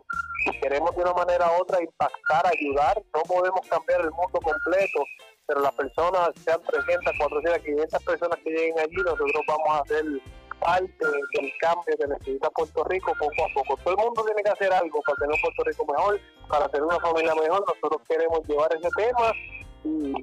Queremos 0.62 0.96
de 0.96 1.02
una 1.04 1.14
manera 1.14 1.48
u 1.52 1.62
otra 1.62 1.82
impactar, 1.82 2.46
ayudar, 2.48 3.02
no 3.14 3.22
podemos 3.24 3.62
cambiar 3.68 4.02
el 4.02 4.12
mundo 4.12 4.40
completo, 4.42 5.04
pero 5.46 5.62
las 5.62 5.74
personas, 5.74 6.30
sean 6.44 6.62
300, 6.62 7.14
400, 7.18 7.64
500 7.64 8.04
personas 8.04 8.40
que 8.44 8.50
lleguen 8.50 8.80
allí, 8.80 8.96
nosotros 8.98 9.42
vamos 9.48 9.70
a 9.70 9.80
hacer 9.82 10.04
parte 10.60 11.06
del 11.06 11.52
cambio 11.60 11.98
que 11.98 12.08
necesita 12.08 12.50
Puerto 12.52 12.84
Rico 12.86 13.12
poco 13.20 13.44
a 13.44 13.54
poco. 13.54 13.78
Todo 13.84 13.96
el 13.96 14.06
mundo 14.06 14.24
tiene 14.24 14.44
que 14.44 14.50
hacer 14.50 14.74
algo 14.74 15.02
para 15.06 15.18
tener 15.18 15.36
un 15.36 15.42
Puerto 15.42 15.64
Rico 15.64 15.86
mejor, 15.86 16.20
para 16.50 16.70
tener 16.70 16.86
una 16.86 17.00
familia 17.00 17.36
mejor. 17.36 17.66
Nosotros 17.68 18.02
queremos 18.08 18.48
llevar 18.48 18.74
ese 18.76 18.90
tema 18.96 19.34
y, 19.84 20.14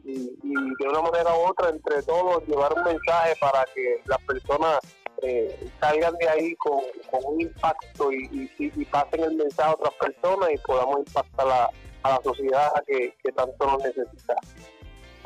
de 0.43 0.88
una 0.88 1.02
manera 1.02 1.35
u 1.35 1.50
otra, 1.50 1.71
entre 1.71 2.02
todos, 2.02 2.47
llevar 2.47 2.73
un 2.75 2.85
mensaje 2.85 3.35
para 3.40 3.64
que 3.75 4.02
las 4.07 4.19
personas 4.23 4.79
eh, 5.23 5.71
salgan 5.81 6.14
de 6.17 6.29
ahí 6.29 6.55
con, 6.57 6.81
un 7.25 7.40
impacto 7.40 8.11
y, 8.12 8.49
pasen 8.90 9.25
el 9.25 9.35
mensaje 9.35 9.71
a 9.71 9.75
otras 9.75 9.95
personas 9.95 10.50
y 10.52 10.59
podamos 10.59 11.00
impactar 11.00 11.49
a, 11.49 11.71
a 12.02 12.11
la 12.11 12.21
sociedad 12.23 12.73
que, 12.87 13.14
que 13.23 13.33
tanto 13.33 13.67
nos 13.67 13.83
necesita. 13.83 14.35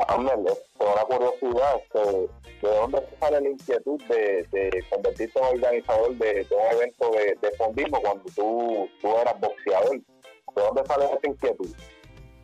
Ándale, 0.09 0.51
por 0.77 0.89
una 0.89 1.05
curiosidad, 1.05 1.77
este, 1.77 2.67
¿de 2.67 2.75
dónde 2.75 3.03
sale 3.21 3.41
la 3.41 3.49
inquietud 3.49 4.03
de, 4.09 4.43
de 4.51 4.85
convertirte 4.91 5.39
en 5.39 5.45
organizador 5.45 6.15
de, 6.17 6.47
un 6.51 6.77
evento 6.77 7.11
de, 7.11 7.39
de, 7.41 7.57
fondismo 7.57 8.01
cuando 8.01 8.25
tú, 8.35 8.89
tú 9.01 9.17
eras 9.17 9.39
boxeador? 9.39 10.01
¿De 10.01 10.63
dónde 10.63 10.85
sale 10.87 11.05
esa 11.05 11.19
inquietud? 11.23 11.69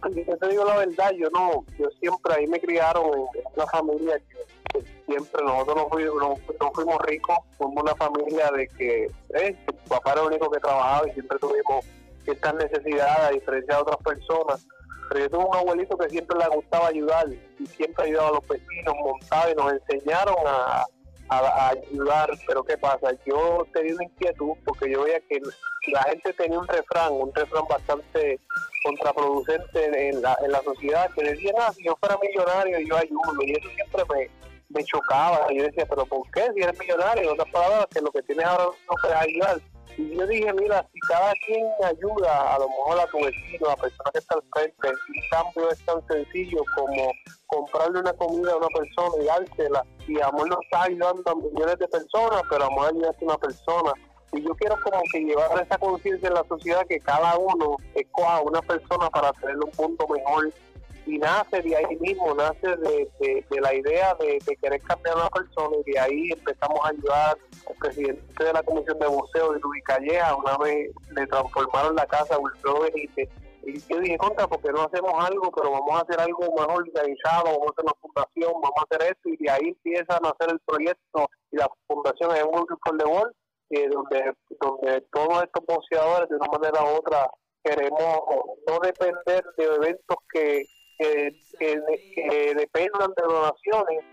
Yo 0.03 0.37
te 0.37 0.49
digo 0.49 0.65
la 0.65 0.77
verdad, 0.79 1.13
yo 1.13 1.29
no, 1.31 1.65
yo 1.79 1.91
siempre 2.01 2.35
ahí 2.35 2.47
me 2.47 2.61
criaron 2.61 3.05
en 3.05 3.43
una 3.55 3.67
familia 3.67 4.19
que, 4.19 4.83
siempre 5.07 5.45
nosotros 5.45 5.77
no 5.77 5.89
fuimos, 5.89 6.39
no, 6.61 6.73
fuimos 6.73 7.03
ricos, 7.03 7.37
fuimos 7.59 7.83
una 7.83 7.95
familia 7.97 8.51
de 8.57 8.69
que 8.69 9.11
eh, 9.35 9.57
papá 9.89 10.13
era 10.13 10.23
el 10.23 10.29
único 10.29 10.51
que 10.51 10.61
trabajaba 10.61 11.09
y 11.09 11.13
siempre 11.13 11.39
tuvimos 11.39 11.85
estas 12.27 12.55
necesidades 12.55 13.19
a 13.19 13.31
diferencia 13.31 13.75
de 13.75 13.83
otras 13.83 13.99
personas 13.99 14.67
pero 15.11 15.23
yo 15.23 15.31
tuve 15.31 15.45
un 15.45 15.57
abuelito 15.57 15.99
que 15.99 16.09
siempre 16.09 16.39
le 16.39 16.47
gustaba 16.55 16.87
ayudar 16.87 17.27
y 17.59 17.67
siempre 17.67 18.05
ayudaba 18.05 18.29
a 18.29 18.33
los 18.35 18.47
vecinos, 18.47 18.95
montaba 19.05 19.51
y 19.51 19.55
nos 19.57 19.73
enseñaron 19.73 20.37
a, 20.47 20.85
ayudar. 21.29 22.31
Pero 22.47 22.63
¿qué 22.63 22.79
pasa? 22.79 23.11
Yo 23.27 23.67
tenía 23.73 23.95
una 23.95 24.05
inquietud 24.05 24.53
porque 24.65 24.89
yo 24.89 25.03
veía 25.03 25.21
que 25.29 25.41
la 25.93 26.03
gente 26.05 26.33
tenía 26.35 26.61
un 26.61 26.69
refrán, 26.69 27.13
un 27.13 27.35
refrán 27.35 27.65
bastante 27.69 28.39
contraproducente 28.83 30.09
en 30.09 30.23
la, 30.23 30.37
en 30.43 30.53
la 30.53 30.63
sociedad, 30.63 31.11
que 31.15 31.23
decía, 31.23 31.53
ah, 31.59 31.73
si 31.73 31.85
yo 31.85 31.97
fuera 32.01 32.19
millonario 32.19 32.79
yo 32.81 32.97
ayudo, 32.97 33.43
y 33.45 33.53
eso 33.53 33.69
siempre 33.75 34.03
me, 34.11 34.31
me 34.71 34.85
chocaba. 34.85 35.47
Yo 35.53 35.65
decía, 35.65 35.87
pero 35.89 36.07
¿por 36.07 36.31
qué? 36.31 36.49
Si 36.55 36.63
eres 36.63 36.79
millonario, 36.79 37.25
en 37.25 37.31
otras 37.31 37.51
palabras, 37.53 37.87
que 37.93 38.01
lo 38.01 38.11
que 38.11 38.23
tienes 38.23 38.47
ahora 38.47 38.65
no 38.65 38.95
puedes 39.03 39.17
ayudar. 39.17 39.61
Y 39.97 40.17
yo 40.17 40.27
dije, 40.27 40.53
mira, 40.55 40.87
si 40.93 41.01
cada 41.01 41.33
quien 41.47 41.67
ayuda, 41.85 42.55
a 42.55 42.59
lo 42.59 42.69
mejor 42.69 43.01
a 43.01 43.07
tu 43.07 43.19
vecino, 43.19 43.67
a 43.67 43.71
la 43.71 43.77
persona 43.77 44.11
que 44.13 44.19
está 44.19 44.35
al 44.37 44.43
frente, 44.53 44.89
el 44.89 45.29
cambio 45.31 45.71
es 45.71 45.85
tan 45.85 46.07
sencillo 46.07 46.63
como 46.77 47.13
comprarle 47.47 48.01
una 48.01 48.13
comida 48.15 48.53
a 48.53 48.57
una 48.57 48.69
persona 48.69 49.23
y 49.23 49.27
dársela. 49.27 49.85
Y 50.07 50.21
a 50.21 50.27
lo 50.27 50.33
mejor 50.33 50.49
no 50.51 50.59
está 50.63 50.83
ayudando 50.85 51.31
a 51.31 51.35
millones 51.35 51.79
de 51.79 51.89
personas, 51.89 52.43
pero 52.49 52.65
a 52.65 52.69
lo 52.69 52.71
mejor 52.71 52.89
ayuda 52.89 53.09
a 53.09 53.25
una 53.25 53.39
persona. 53.39 53.93
Y 54.33 54.43
yo 54.43 54.55
quiero 54.55 54.77
como 54.83 55.03
que 55.13 55.21
llevar 55.21 55.63
esa 55.63 55.79
conciencia 55.79 56.29
en 56.29 56.35
la 56.35 56.45
sociedad 56.45 56.87
que 56.87 57.01
cada 57.01 57.37
uno 57.37 57.77
escoja 57.95 58.37
a 58.37 58.41
una 58.41 58.63
persona 58.63 59.11
para 59.11 59.33
tener 59.33 59.57
un 59.57 59.71
punto 59.73 60.07
mejor. 60.09 60.53
Y 61.07 61.19
nace 61.19 61.63
de 61.63 61.77
ahí 61.77 61.97
mismo, 61.97 62.35
nace 62.35 62.77
de, 62.77 63.45
la 63.61 63.75
idea 63.75 64.15
de, 64.21 64.39
querer 64.57 64.81
cambiar 64.83 65.17
a 65.17 65.21
una 65.21 65.31
persona 65.31 65.77
y 65.85 65.93
de 65.93 65.99
ahí 65.99 66.31
empezamos 66.31 66.79
a 66.85 66.89
ayudar 66.91 67.39
al 67.69 67.77
presidente 67.77 68.45
de 68.45 68.53
la 68.53 68.63
Comisión 68.63 68.99
de 68.99 69.07
de 69.07 69.61
Luis 69.61 69.85
Calleja, 69.85 70.37
una 70.37 70.57
vez 70.59 70.91
le 71.11 71.27
transformaron 71.27 71.97
la 71.97 72.07
casa 72.07 72.37
a 72.37 72.39
Wilfredo 72.39 72.83
Benítez 72.83 73.29
y 73.63 73.79
yo 73.89 74.01
dije, 74.01 74.17
contra, 74.19 74.47
porque 74.47 74.71
no 74.73 74.83
hacemos 74.83 75.13
algo, 75.19 75.51
pero 75.53 75.71
vamos 75.71 75.91
a 75.95 76.03
hacer 76.03 76.21
algo 76.21 76.41
mejor 76.41 76.83
organizado, 76.83 77.45
vamos 77.45 77.69
a 77.69 77.71
hacer 77.71 77.85
una 77.85 77.95
fundación, 78.01 78.53
vamos 78.55 78.77
a 78.79 78.83
hacer 78.83 79.13
esto, 79.13 79.29
y 79.29 79.37
de 79.37 79.51
ahí 79.51 79.69
empiezan 79.69 80.25
a 80.25 80.31
hacer 80.31 80.53
el 80.53 80.61
proyecto, 80.61 81.29
y 81.53 81.57
la 81.57 81.69
fundación 81.87 82.37
es 82.37 82.45
un 82.45 82.67
for 82.67 82.99
the 82.99 83.05
World, 83.05 83.35
donde, 83.71 84.35
donde 84.61 85.01
todos 85.13 85.43
estos 85.45 85.65
boxeadores, 85.67 86.29
de 86.29 86.37
una 86.37 86.47
manera 86.47 86.83
u 86.85 86.99
otra, 86.99 87.31
queremos 87.63 88.21
no 88.67 88.79
depender 88.81 89.45
de 89.57 89.65
eventos 89.65 90.17
que 90.33 90.65
que, 91.59 92.55
dependan 92.57 93.13
de 93.17 93.23
donaciones, 93.23 94.05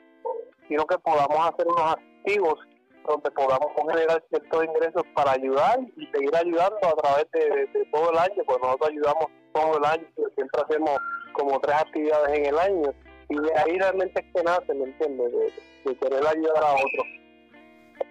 sino 0.67 0.85
que 0.85 0.97
podamos 0.99 1.37
hacer 1.49 1.67
unos 1.67 1.93
activos 1.93 2.59
donde 3.05 3.31
podamos 3.31 3.67
generar 3.75 4.23
ciertos 4.29 4.65
ingresos 4.65 5.03
para 5.15 5.31
ayudar 5.31 5.79
y 5.95 6.05
seguir 6.07 6.35
ayudando 6.35 6.77
a 6.83 6.95
través 6.95 7.25
de, 7.31 7.85
todo 7.91 8.11
el 8.11 8.17
año, 8.17 8.43
pues 8.45 8.59
nosotros 8.61 8.89
ayudamos 8.89 9.25
todo 9.53 9.77
el 9.77 9.85
año, 9.85 10.07
siempre 10.35 10.61
hacemos 10.61 10.97
como 11.33 11.59
tres 11.61 11.75
actividades 11.75 12.37
en 12.37 12.45
el 12.47 12.59
año 12.59 12.93
y 13.29 13.35
de 13.39 13.53
ahí 13.55 13.77
realmente 13.77 14.21
es 14.21 14.33
que 14.33 14.43
nace, 14.43 14.73
¿me 14.73 14.85
entiendes? 14.85 15.31
De, 15.31 15.95
querer 15.95 16.27
ayudar 16.27 16.63
a 16.63 16.73
otros. 16.73 17.07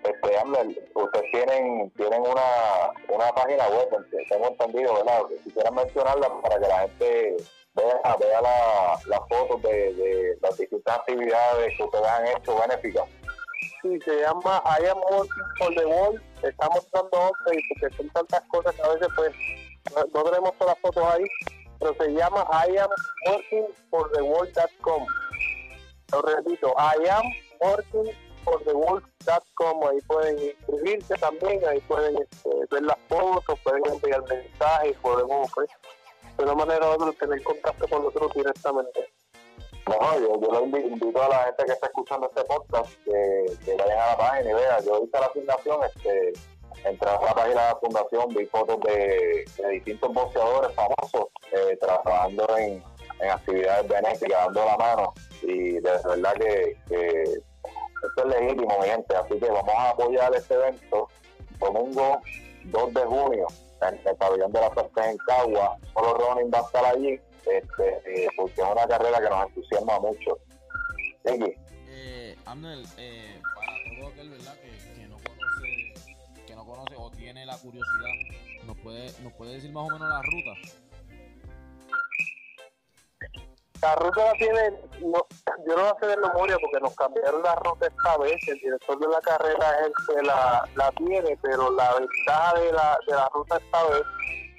Este, 0.09 0.91
ustedes 0.95 1.31
tienen, 1.31 1.91
tienen 1.91 2.21
una, 2.21 2.93
una 3.09 3.33
página 3.33 3.69
web, 3.69 3.89
tengo 4.29 4.49
entendido, 4.49 4.95
¿verdad? 4.95 5.23
Si 5.45 5.51
quieren 5.51 5.75
mencionarla 5.75 6.41
para 6.41 6.59
que 6.61 6.69
la 6.69 6.79
gente 6.81 7.37
vea, 7.75 8.17
vea 8.19 8.41
las 8.41 9.07
la 9.07 9.21
fotos 9.27 9.63
de, 9.63 9.95
de, 9.95 10.39
las 10.41 10.57
distintas 10.57 10.99
actividades 10.99 11.77
que 11.77 11.83
ustedes 11.83 12.07
han 12.07 12.27
hecho 12.29 12.57
benéficas. 12.61 13.05
Sí, 13.83 14.01
se 14.05 14.21
llama 14.21 14.63
I 14.65 14.87
am 14.87 14.99
working 15.11 15.45
for 15.59 15.75
the 15.75 15.87
world. 15.87 16.21
Estamos 16.43 16.87
dando 16.93 17.33
y 17.53 17.61
porque 17.69 17.97
son 17.97 18.09
tantas 18.11 18.43
cosas 18.49 18.75
que 18.75 18.83
a 18.83 18.89
veces 18.89 19.09
pues 19.17 19.33
no, 20.13 20.25
tenemos 20.25 20.53
todas 20.59 20.75
las 20.75 20.81
fotos 20.81 21.05
ahí, 21.15 21.25
pero 21.79 21.95
se 21.95 22.13
llama 22.13 22.47
I 22.51 22.77
am 22.79 22.91
working 23.27 23.67
for 23.91 24.11
the 24.13 24.23
world.com. 24.23 25.07
Lo 26.13 26.23
repito, 26.23 26.75
I 26.79 27.09
am 27.09 27.25
working 27.61 28.26
for 28.47 28.63
the 28.65 28.75
world.com. 28.75 29.89
Ahí 29.89 30.01
pueden 30.07 30.39
inscribirse 30.39 31.15
también, 31.17 31.61
ahí 31.67 31.81
pueden 31.81 32.17
este, 32.23 32.51
ver 32.71 32.83
las 32.83 32.99
fotos, 33.09 33.59
pueden 33.65 33.83
enviar 33.93 34.23
mensajes, 34.29 34.97
podemos 35.03 35.51
pues, 35.55 35.69
de 36.39 36.45
una 36.45 36.55
manera 36.55 36.97
u 36.97 37.13
tener 37.15 37.43
contacto 37.43 37.89
con 37.89 38.05
nosotros 38.05 38.33
directamente. 38.35 39.13
No, 39.89 40.19
yo, 40.19 40.41
yo 40.41 40.67
le 40.67 40.81
invito 40.81 41.23
a 41.23 41.29
la 41.29 41.45
gente 41.45 41.65
que 41.65 41.73
está 41.73 41.87
escuchando 41.87 42.27
este 42.29 42.45
podcast 42.45 42.91
que, 43.05 43.77
vayan 43.77 43.99
a 43.99 44.07
la 44.07 44.17
página 44.17 44.51
y 44.51 44.55
vean. 44.55 44.85
Yo 44.85 45.03
hice 45.05 45.21
la 45.21 45.29
fundación, 45.31 45.81
este, 45.85 46.33
entré 46.85 47.09
a 47.09 47.21
la 47.21 47.35
página 47.35 47.63
de 47.63 47.69
la 47.69 47.79
fundación, 47.81 48.35
vi 48.35 48.47
fotos 48.47 48.79
de, 48.81 49.45
distintos 49.71 50.13
boxeadores 50.13 50.73
famosos 50.75 51.27
eh, 51.53 51.77
trabajando 51.81 52.47
en, 52.59 52.83
en 53.21 53.31
actividades 53.31 53.89
benéficas, 53.89 54.47
dando 54.47 54.65
la 54.65 54.77
mano. 54.77 55.15
Y 55.43 55.75
de 55.75 55.91
verdad 56.05 56.33
que, 56.35 56.77
que 56.89 57.41
esto 58.03 58.29
es 58.29 58.41
legítimo, 58.41 58.79
mi 58.81 58.87
gente. 58.87 59.17
Así 59.17 59.39
que 59.39 59.51
vamos 59.51 59.75
a 59.75 59.91
apoyar 59.91 60.35
este 60.35 60.55
evento 60.55 61.09
domingo 61.59 62.21
2 62.65 62.95
de 62.95 63.01
junio 63.03 63.47
en 63.83 64.01
el 64.05 64.17
pabellón 64.17 64.53
de 64.53 64.61
la 64.61 64.71
Fuerza 64.71 65.11
en 65.11 65.19
Cagua. 65.19 65.77
Solo 65.95 66.15
Ronin 66.15 66.51
va 66.53 66.59
a 66.59 66.63
estar 66.63 66.85
allí 66.85 67.21
este, 67.47 68.25
eh, 68.25 68.29
porque 68.37 68.61
es 68.61 68.67
una 68.69 68.87
carrera 68.87 69.21
que 69.21 69.29
nos 69.29 69.47
entusiasma 69.47 70.01
mucho. 70.01 70.39
Ricky. 71.25 71.55
Eh, 71.89 72.37
eh, 72.99 73.41
para 73.55 74.01
todo 74.01 74.09
aquel 74.09 74.31
¿verdad? 74.31 74.55
Que, 74.61 75.01
que, 75.01 75.07
no 75.09 75.17
conoce, 75.17 76.45
que 76.47 76.55
no 76.55 76.67
conoce 76.67 76.95
o 76.97 77.11
tiene 77.11 77.47
la 77.47 77.57
curiosidad, 77.59 78.65
¿nos 78.65 78.77
puede, 78.79 79.13
¿nos 79.23 79.33
puede 79.33 79.55
decir 79.55 79.73
más 79.73 79.89
o 79.89 79.93
menos 79.93 80.09
la 80.09 80.23
ruta? 80.23 80.77
La 83.83 83.95
ruta 83.97 84.25
la 84.25 84.33
tiene, 84.35 84.71
no, 85.01 85.27
yo 85.67 85.77
no 85.77 85.97
sé 86.01 86.07
de 86.07 86.17
memoria 86.17 86.57
porque 86.61 86.81
nos 86.81 86.95
cambiaron 86.95 87.43
la 87.43 87.55
ruta 87.57 87.87
esta 87.87 88.19
vez, 88.19 88.37
el 88.49 88.59
director 88.59 88.99
de 88.99 89.09
la 89.09 89.21
carrera 89.21 89.71
es 89.81 89.87
el 89.87 89.93
que 90.07 90.23
la, 90.23 90.69
la 90.75 90.91
tiene, 90.93 91.39
pero 91.43 91.71
la 91.73 91.95
ventaja 91.95 92.59
de 92.59 92.73
la, 92.73 92.99
de 93.07 93.15
la 93.15 93.29
ruta 93.33 93.57
esta 93.57 93.85
vez 93.85 94.03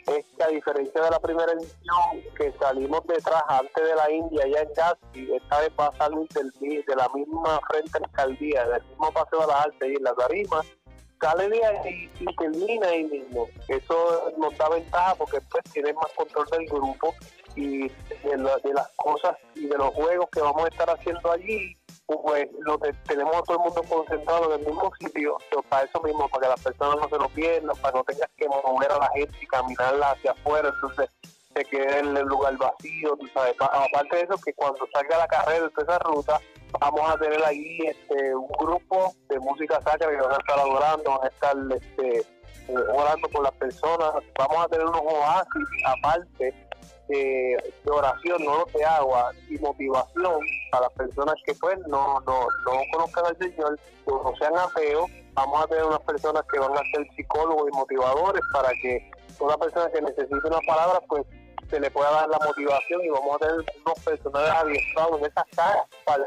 es 0.08 0.25
que 0.38 0.44
a 0.44 0.48
diferencia 0.48 1.01
de 1.01 1.10
la 1.10 1.20
primera 1.20 1.51
edición 1.51 2.34
que 2.38 2.54
salimos 2.60 3.06
detrás 3.08 3.44
antes 3.48 3.84
de 3.84 3.96
la 3.96 4.10
India 4.10 4.48
ya 4.48 4.62
en 4.62 4.74
Gatsby, 4.74 5.36
esta 5.36 5.60
vez 5.60 5.72
va 5.80 5.88
a 5.88 5.96
salir 5.98 6.27
de 6.30 6.96
la 6.96 7.10
misma 7.10 7.60
frente 7.70 7.98
alcaldía, 7.98 8.66
del 8.68 8.84
mismo 8.84 9.12
paseo 9.12 9.42
de 9.42 9.48
las 9.48 9.66
Altas 9.66 9.89
y 9.89 9.96
en 9.96 10.04
la 10.04 10.13
tarima, 10.16 10.62
sale 11.20 11.50
de 11.50 11.66
ahí 11.66 12.12
y 12.20 12.36
termina 12.36 12.88
ahí 12.88 13.04
mismo. 13.04 13.48
Eso 13.68 14.32
nos 14.38 14.58
da 14.58 14.70
ventaja 14.70 15.16
porque 15.16 15.39
después 15.39 15.63
tiene 15.74 15.94
más 15.94 16.12
control 16.16 16.48
del 16.51 16.66
grupo 16.68 17.13
y 17.58 17.88
de, 17.88 18.38
la, 18.38 18.56
de, 18.58 18.74
las 18.74 18.88
cosas 18.96 19.36
y 19.56 19.66
de 19.66 19.78
los 19.78 19.90
juegos 19.96 20.28
que 20.32 20.42
vamos 20.42 20.66
a 20.66 20.68
estar 20.68 20.90
haciendo 20.90 21.32
allí, 21.32 21.76
pues 22.06 22.48
lo 22.60 22.78
tenemos 23.08 23.36
a 23.36 23.42
todo 23.42 23.58
el 23.58 23.64
mundo 23.64 23.82
concentrado 23.90 24.54
en 24.54 24.62
el 24.62 24.68
mismo 24.68 24.92
sitio, 25.00 25.38
pero 25.50 25.64
para 25.64 25.86
eso 25.86 26.00
mismo, 26.02 26.30
para 26.30 26.44
que 26.44 26.50
las 26.50 26.64
personas 26.64 26.98
no 26.98 27.10
se 27.10 27.18
lo 27.18 27.30
pierdan, 27.30 27.76
para 27.78 27.98
no 27.98 28.04
tengas 28.04 28.30
que 28.38 28.48
mover 28.48 28.92
a 28.92 29.00
la 29.00 29.10
gente 29.10 29.36
y 29.42 29.48
caminarla 29.48 30.12
hacia 30.12 30.32
afuera, 30.32 30.70
entonces 30.70 31.10
se 31.56 31.66
quede 31.66 32.00
el 32.00 32.14
lugar 32.28 32.56
vacío, 32.58 33.18
tú 33.18 33.28
sabes. 33.34 33.56
Aparte 33.60 34.16
de 34.16 34.22
eso, 34.22 34.38
que 34.46 34.54
cuando 34.54 34.88
salga 34.94 35.18
la 35.18 35.28
carrera 35.28 35.68
de 35.68 35.84
esa 35.84 36.00
ruta, 36.00 36.40
vamos 36.80 37.10
a 37.10 37.18
tener 37.18 37.44
ahí 37.44 37.80
este, 37.88 38.36
un 38.36 38.48
grupo 38.60 39.16
de 39.30 39.40
música 39.40 39.82
sacra 39.82 40.10
que 40.10 40.22
van 40.22 40.32
a 40.32 40.38
estar 40.38 40.60
adorando, 40.60 41.12
van 41.12 41.24
a 41.24 41.28
estar 41.28 41.56
este, 41.76 42.26
orando 42.94 43.28
por 43.30 43.44
las 43.44 43.54
personas, 43.54 44.12
vamos 44.38 44.58
a 44.58 44.68
tener 44.68 44.86
unos 44.86 45.02
oasis 45.02 45.68
aparte 45.88 46.67
de, 47.08 47.58
oración, 47.86 48.44
no 48.44 48.66
de 48.74 48.84
agua 48.86 49.32
y 49.50 49.58
motivación 49.60 50.40
para 50.72 50.84
las 50.84 50.94
personas 50.94 51.36
que 51.46 51.54
pues 51.56 51.80
no, 51.88 52.20
no, 52.22 52.48
no 52.66 52.82
conozcan 52.92 53.26
al 53.26 53.38
Señor, 53.38 53.80
o 54.06 54.24
no 54.24 54.36
sean 54.38 54.58
ateos, 54.58 55.10
vamos 55.34 55.64
a 55.64 55.68
tener 55.68 55.86
unas 55.86 56.02
personas 56.02 56.44
que 56.52 56.60
van 56.60 56.74
a 56.74 56.82
ser 56.94 57.08
psicólogos 57.16 57.70
y 57.72 57.76
motivadores 57.76 58.42
para 58.52 58.70
que 58.82 59.12
toda 59.38 59.58
persona 59.58 59.90
que 59.92 60.02
necesite 60.02 60.48
una 60.48 60.60
palabra 60.68 61.02
pues 61.08 61.26
se 61.70 61.80
le 61.80 61.92
pueda 61.92 62.10
dar 62.12 62.30
la 62.30 62.40
motivación 62.40 63.02
y 63.04 63.10
vamos 63.10 63.36
a 63.36 63.40
tener 63.40 63.66
unos 63.86 64.00
personajes 64.00 64.52
adiestrados 64.52 65.20
en 65.20 65.26
esas 65.26 65.44
caras 65.56 65.84
para, 66.06 66.26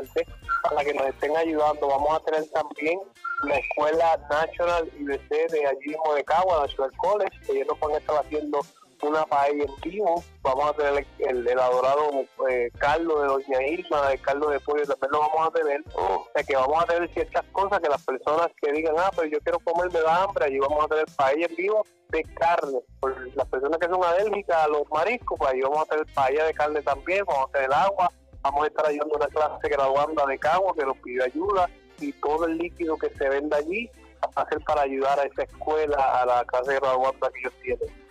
para 0.63 0.85
que 0.85 0.95
nos 0.95 1.07
estén 1.07 1.37
ayudando. 1.37 1.89
Vamos 1.89 2.15
a 2.15 2.21
tener 2.25 2.45
también 2.51 3.01
la 3.45 3.57
escuela 3.57 4.19
National 4.31 4.91
IBC 4.99 5.51
de 5.51 5.67
allí 5.67 5.89
mismo 5.89 6.15
de 6.15 6.25
Cagua, 6.25 6.61
National 6.61 6.93
College, 6.99 7.41
que 7.47 7.53
ellos 7.53 7.69
nos 7.69 7.81
van 7.81 7.93
a 7.93 7.99
estar 7.99 8.17
haciendo 8.17 8.61
una 9.03 9.25
paella 9.27 9.65
en 9.65 9.75
vivo. 9.83 10.23
Vamos 10.43 10.71
a 10.71 10.73
tener 10.75 11.07
el, 11.19 11.47
el 11.47 11.59
adorado 11.59 12.25
eh, 12.49 12.71
caldo 12.79 13.21
de 13.21 13.29
Doña 13.29 13.67
Irma, 13.67 14.13
el 14.13 14.21
caldo 14.21 14.51
de 14.51 14.61
pollo, 14.61 14.85
también 14.85 15.13
lo 15.13 15.21
vamos 15.21 15.49
a 15.49 15.51
tener. 15.51 15.85
O 15.95 16.27
sea 16.35 16.43
que 16.43 16.57
vamos 16.57 16.83
a 16.83 16.87
tener 16.87 17.13
ciertas 17.13 17.45
cosas 17.53 17.81
que 17.81 17.89
las 17.89 18.05
personas 18.05 18.49
que 18.61 18.73
digan, 18.73 18.95
ah, 18.99 19.11
pero 19.15 19.29
yo 19.29 19.39
quiero 19.41 19.59
comer, 19.61 19.93
me 19.93 20.01
da 20.01 20.25
hambre, 20.25 20.45
allí 20.45 20.59
vamos 20.59 20.85
a 20.85 20.89
tener 20.89 21.07
paella 21.17 21.47
en 21.47 21.57
vivo 21.57 21.85
de 22.11 22.23
carne. 22.35 22.81
Por 23.01 23.37
las 23.37 23.49
personas 23.49 23.79
que 23.79 23.89
son 23.89 24.05
alérgicas 24.05 24.65
a 24.65 24.69
los 24.69 24.83
mariscos, 24.91 25.39
pues 25.39 25.51
allí 25.51 25.63
vamos 25.63 25.83
a 25.83 25.87
tener 25.87 26.07
paella 26.15 26.45
de 26.45 26.55
carne 26.55 26.83
también, 26.83 27.25
vamos 27.27 27.49
a 27.49 27.53
tener 27.53 27.73
agua, 27.73 28.11
vamos 28.43 28.65
a 28.65 28.67
estar 28.67 28.87
ayudando 28.87 29.15
a 29.15 29.19
una 29.19 29.29
clase 29.29 29.69
graduanda 29.69 30.27
de 30.27 30.39
Cagua 30.39 30.75
que 30.75 30.85
nos 30.85 30.97
pidió 30.99 31.25
ayuda 31.25 31.69
y 32.01 32.13
todo 32.15 32.47
el 32.47 32.57
líquido 32.57 32.97
que 32.97 33.11
se 33.11 33.29
venda 33.29 33.59
allí 33.59 33.91
va 34.37 34.43
a 34.43 34.49
ser 34.49 34.61
para 34.65 34.83
ayudar 34.83 35.19
a 35.19 35.25
esa 35.25 35.43
escuela, 35.43 35.97
a 35.97 36.27
la 36.27 36.45
clase 36.45 36.75
graduanda 36.75 37.31
que 37.31 37.41
ellos 37.41 37.55
tienen 37.63 38.10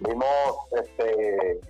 vimos 0.00 0.56
este 0.72 1.60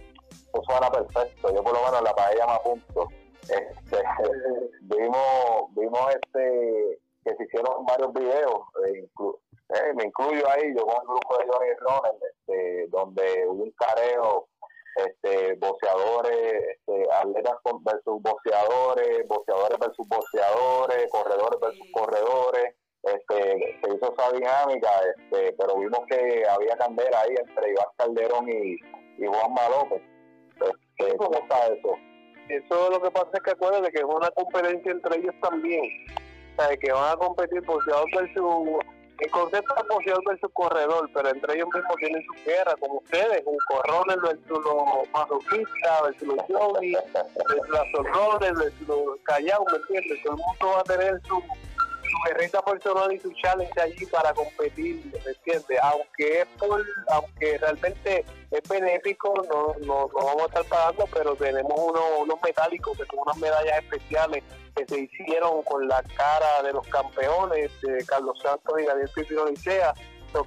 eso 0.52 0.76
era 0.76 0.90
perfecto. 0.90 1.54
Yo 1.54 1.62
por 1.62 1.74
lo 1.74 1.84
menos 1.84 2.02
la 2.02 2.14
paella 2.14 2.46
me 2.46 2.52
apunto. 2.52 3.08
Este, 3.42 4.02
vimos 4.82 5.74
vimos 5.74 6.00
este 6.14 7.00
que 7.24 7.34
se 7.36 7.44
hicieron 7.44 7.84
varios 7.86 8.12
videos 8.12 8.60
eh, 8.84 9.00
inclu 9.00 9.38
eh, 9.70 9.92
me 9.94 10.04
incluyo 10.04 10.44
ahí 10.50 10.74
yo 10.76 10.84
con 10.84 10.96
el 10.96 11.08
grupo 11.08 11.38
de 11.38 11.46
Johnny 11.46 11.70
Ronald 11.80 12.22
este, 12.22 12.86
donde 12.88 13.46
hubo 13.48 13.64
un 13.64 13.70
careo 13.72 14.48
este 14.96 15.54
boxeadores 15.54 16.76
este, 16.76 17.06
atletas 17.10 17.56
versus 17.80 18.22
boxeadores 18.22 19.28
boxeadores 19.28 19.78
versus 19.78 20.08
boxeadores 20.08 21.10
corredores 21.10 21.60
versus 21.60 21.86
corredores 21.92 22.74
este, 23.02 23.80
se 23.80 23.94
hizo 23.94 24.12
esa 24.12 24.32
dinámica, 24.32 24.90
este, 25.16 25.52
pero 25.52 25.76
vimos 25.78 26.00
que 26.08 26.44
había 26.46 26.76
candela 26.76 27.20
ahí 27.20 27.34
entre 27.38 27.70
Iván 27.70 27.86
Calderón 28.14 28.48
y, 28.48 28.74
y 29.22 29.26
Juanma 29.26 29.62
¿Cómo 31.16 31.38
está 31.38 31.66
eso? 31.66 31.96
Eso 32.48 32.90
lo 32.90 33.00
que 33.00 33.10
pasa 33.10 33.30
es 33.34 33.40
que 33.42 33.50
acuérdense 33.50 33.90
que 33.92 33.98
es 33.98 34.04
una 34.04 34.30
competencia 34.30 34.90
entre 34.90 35.18
ellos 35.18 35.34
también. 35.40 35.84
O 36.56 36.62
sea, 36.62 36.76
que 36.76 36.92
van 36.92 37.12
a 37.12 37.16
competir 37.16 37.60
boxeador 37.62 38.06
versus... 38.16 38.84
El 39.18 39.30
concepto 39.32 39.74
es 39.76 39.88
boxeador 39.88 40.22
versus 40.28 40.50
corredor, 40.52 41.10
pero 41.12 41.28
entre 41.28 41.54
ellos 41.54 41.68
mismos 41.74 41.96
tienen 41.96 42.22
su 42.22 42.44
guerra, 42.44 42.74
como 42.78 42.98
ustedes, 42.98 43.42
un 43.46 43.56
corrones 43.66 44.16
versus 44.22 44.64
los 44.64 45.10
masoquistas, 45.12 46.02
versus 46.04 46.28
los 46.28 46.48
yogi, 46.48 46.92
versus 46.92 47.68
las 47.68 47.94
horrores, 47.94 48.52
versus 48.54 48.88
los 48.88 49.18
callados, 49.24 49.66
¿me 49.72 49.78
entiendes? 49.78 50.22
Todo 50.22 50.34
el 50.34 50.38
mundo 50.38 50.66
va 50.76 50.80
a 50.80 50.84
tener 50.84 51.20
su 51.26 51.42
su 52.08 52.16
guerrita 52.26 52.62
personal 52.62 53.12
y 53.12 53.20
su 53.20 53.32
challenge 53.32 53.80
allí 53.80 54.06
para 54.06 54.32
competir, 54.32 55.04
¿me 55.04 55.30
entiendes? 55.30 55.78
Aunque 55.82 56.40
es 56.42 56.46
por, 56.58 56.84
aunque 57.10 57.58
realmente 57.58 58.24
es 58.50 58.68
benéfico, 58.68 59.34
no, 59.48 59.74
no, 59.86 60.08
no 60.08 60.26
vamos 60.26 60.42
a 60.42 60.46
estar 60.46 60.64
pagando, 60.64 61.04
pero 61.12 61.34
tenemos 61.36 61.72
unos, 61.78 62.02
unos 62.20 62.38
metálicos 62.42 62.96
que 62.96 63.04
son 63.06 63.20
unas 63.20 63.36
medallas 63.36 63.78
especiales 63.78 64.42
que 64.74 64.86
se 64.86 65.00
hicieron 65.00 65.62
con 65.62 65.86
la 65.88 66.02
cara 66.16 66.62
de 66.62 66.72
los 66.72 66.86
campeones 66.88 67.70
Carlos 68.06 68.38
Santos 68.42 68.80
y 68.80 68.84
Gabriel 68.84 69.10
Pipino 69.14 69.46
Licea, 69.46 69.94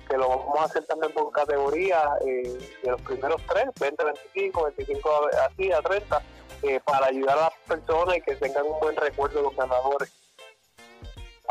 que 0.10 0.18
lo 0.18 0.30
vamos 0.30 0.60
a 0.60 0.64
hacer 0.66 0.86
también 0.86 1.12
por 1.14 1.32
categoría 1.32 2.04
eh, 2.26 2.58
de 2.84 2.92
los 2.92 3.02
primeros 3.02 3.42
tres, 3.48 3.66
20, 3.80 4.04
25, 4.04 4.64
25 4.76 5.30
así 5.50 5.72
a 5.72 5.82
30, 5.82 6.22
eh, 6.64 6.80
para 6.86 7.08
ayudar 7.08 7.38
a 7.38 7.42
las 7.42 7.54
personas 7.68 8.18
y 8.18 8.22
que 8.22 8.36
tengan 8.36 8.66
un 8.66 8.80
buen 8.80 8.96
recuerdo 8.96 9.38
de 9.38 9.44
los 9.44 9.56
ganadores. 9.56 10.21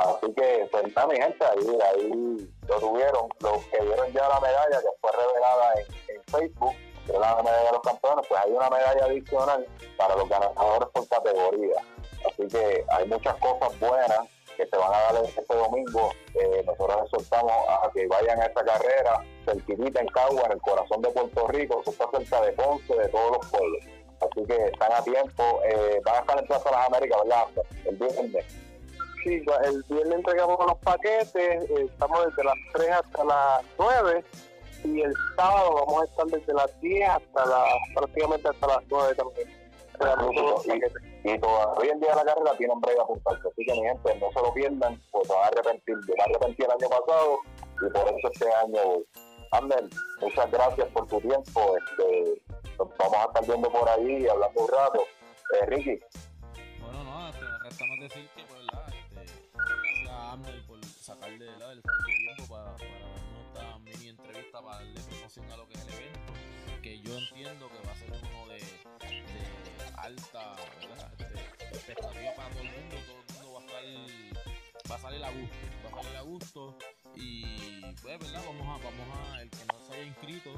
Así 0.01 0.33
que, 0.33 0.67
pues 0.71 0.85
mi 0.85 1.17
gente, 1.17 1.45
ahí, 1.45 1.79
ahí 1.93 2.51
lo 2.67 2.81
tuvieron. 2.81 3.29
Los 3.41 3.63
que 3.67 3.83
vieron 3.83 4.11
ya 4.13 4.29
la 4.31 4.41
medalla 4.41 4.81
que 4.81 4.89
fue 4.99 5.13
revelada 5.13 5.75
en, 6.09 6.23
Facebook, 6.25 6.75
que 7.05 7.13
es 7.13 7.19
la 7.19 7.37
medalla 7.43 7.65
de 7.65 7.73
los 7.73 7.83
campeones, 7.83 8.27
pues 8.27 8.41
hay 8.41 8.51
una 8.51 8.71
medalla 8.71 9.05
adicional 9.05 9.67
para 9.99 10.17
los 10.17 10.27
ganadores 10.27 10.89
por 10.95 11.07
categoría. 11.07 11.83
Así 12.27 12.49
que 12.49 12.85
hay 12.89 13.09
muchas 13.09 13.35
cosas 13.37 13.79
buenas 13.79 14.21
que 14.57 14.67
se 14.67 14.77
van 14.77 14.95
a 14.95 15.13
dar 15.13 15.25
este 15.25 15.55
domingo. 15.55 16.11
Eh, 16.35 16.65
nosotros 16.65 17.03
les 17.03 17.11
soltamos 17.11 17.53
a 17.69 17.91
que 17.93 18.07
vayan 18.07 18.41
a 18.41 18.47
esta 18.47 18.65
carrera, 18.65 19.23
cerquita 19.45 20.01
en 20.01 20.07
Cagua, 20.09 20.45
en 20.47 20.53
el 20.53 20.61
corazón 20.63 21.03
de 21.03 21.11
Puerto 21.11 21.47
Rico, 21.49 21.81
eso 21.83 21.91
está 21.91 22.09
cerca 22.11 22.41
de 22.41 22.53
Ponce, 22.53 22.95
de 22.97 23.09
todos 23.09 23.33
los 23.33 23.51
pueblos. 23.51 23.85
Así 24.21 24.47
que 24.47 24.65
están 24.67 24.93
a 24.93 25.05
tiempo, 25.05 25.61
eh, 25.65 26.01
van 26.05 26.15
a 26.17 26.21
estar 26.21 26.39
en 26.39 26.47
Plaza 26.47 26.71
Las 26.71 26.87
Américas, 26.87 27.19
¿verdad? 27.23 27.45
El 27.85 27.97
viernes 27.97 28.70
sí, 29.23 29.43
el 29.65 29.85
viernes 29.89 30.19
entregamos 30.19 30.59
los 30.67 30.79
paquetes, 30.79 31.35
eh, 31.35 31.87
estamos 31.91 32.27
desde 32.27 32.45
las 32.45 32.57
3 32.75 32.91
hasta 32.91 33.25
las 33.25 33.63
9 33.79 34.25
y 34.85 35.01
el 35.03 35.15
sábado 35.37 35.75
vamos 35.87 36.03
a 36.03 36.05
estar 36.05 36.27
desde 36.27 36.55
las 36.55 36.81
10 36.81 37.09
hasta 37.09 37.47
las, 37.47 37.69
prácticamente 37.95 38.49
hasta 38.49 38.67
las 38.67 38.83
9 38.89 39.15
también. 39.15 39.61
Y, 40.01 41.31
y, 41.31 41.39
todavía 41.39 41.93
en 41.93 42.01
día 42.01 42.15
la 42.15 42.25
carrera 42.25 42.57
tienen 42.57 42.81
brega 42.81 43.03
apuntarse, 43.03 43.49
así 43.49 43.67
que 43.67 43.73
mi 43.73 43.83
gente 43.87 44.15
no 44.19 44.33
se 44.33 44.41
lo 44.41 44.55
pierdan, 44.55 45.03
pues 45.11 45.27
se 45.27 45.35
van 45.35 45.45
a 45.45 45.47
arrepentir. 45.49 45.97
Yo 46.09 46.15
me 46.17 46.23
arrepentí 46.25 46.63
el 46.63 46.71
año 46.71 46.89
pasado 46.89 47.39
y 47.77 47.91
por 47.91 48.09
eso 48.09 48.29
este 48.33 48.55
año 48.55 48.83
voy. 48.83 49.07
Ander, 49.53 49.85
muchas 50.21 50.51
gracias 50.51 50.89
por 50.89 51.07
tu 51.09 51.21
tiempo. 51.21 51.77
Este, 51.77 52.41
vamos 52.79 53.17
a 53.17 53.25
estar 53.25 53.47
viendo 53.47 53.71
por 53.71 53.89
ahí 53.89 54.27
hablando 54.29 54.61
un 54.61 54.69
rato. 54.69 55.05
Eh, 55.55 55.67
Ricky. 55.67 56.01
Bueno, 56.81 57.03
no, 57.05 57.33
restamos 57.65 58.01
decir 58.01 58.29
que 58.37 58.45
sacarle 61.15 61.45
¿verdad? 61.45 61.73
el 61.73 61.83
tiempo 61.83 62.55
para, 62.55 62.77
para 62.77 62.89
esta 63.43 63.79
mini 63.81 64.09
entrevista 64.11 64.63
para 64.63 64.77
darle 64.77 65.01
promoción 65.01 65.51
a 65.51 65.57
lo 65.57 65.67
que 65.67 65.75
es 65.75 65.87
el 65.87 65.95
evento, 65.95 66.33
que 66.83 67.01
yo 67.01 67.19
entiendo 67.19 67.69
que 67.69 67.87
va 67.87 67.93
a 67.93 67.97
ser 67.97 68.11
uno 68.13 68.47
de, 68.47 68.61
alta 69.97 70.57
este, 71.19 71.77
expectativa 71.77 72.35
para 72.37 72.49
todo 72.51 72.63
el 72.63 72.71
mundo. 72.71 72.97
Todo 73.07 73.19
el 73.19 73.35
mundo 73.35 73.53
va 73.53 73.61
a 73.61 73.83
estar, 73.83 74.91
va 74.91 74.95
a 74.95 74.99
salir 74.99 75.25
a 75.25 75.31
gusto, 75.31 75.57
va 75.85 76.01
a 76.01 76.03
salir 76.03 76.17
a 76.17 76.23
gusto 76.23 76.79
y 77.17 77.81
pues, 78.03 78.19
¿verdad? 78.21 78.43
Vamos 78.47 78.63
a, 78.63 78.85
vamos 78.85 79.33
a, 79.33 79.43
el 79.43 79.51
que 79.51 79.65
no 79.67 79.81
se 79.81 79.93
haya 79.95 80.05
inscrito, 80.05 80.53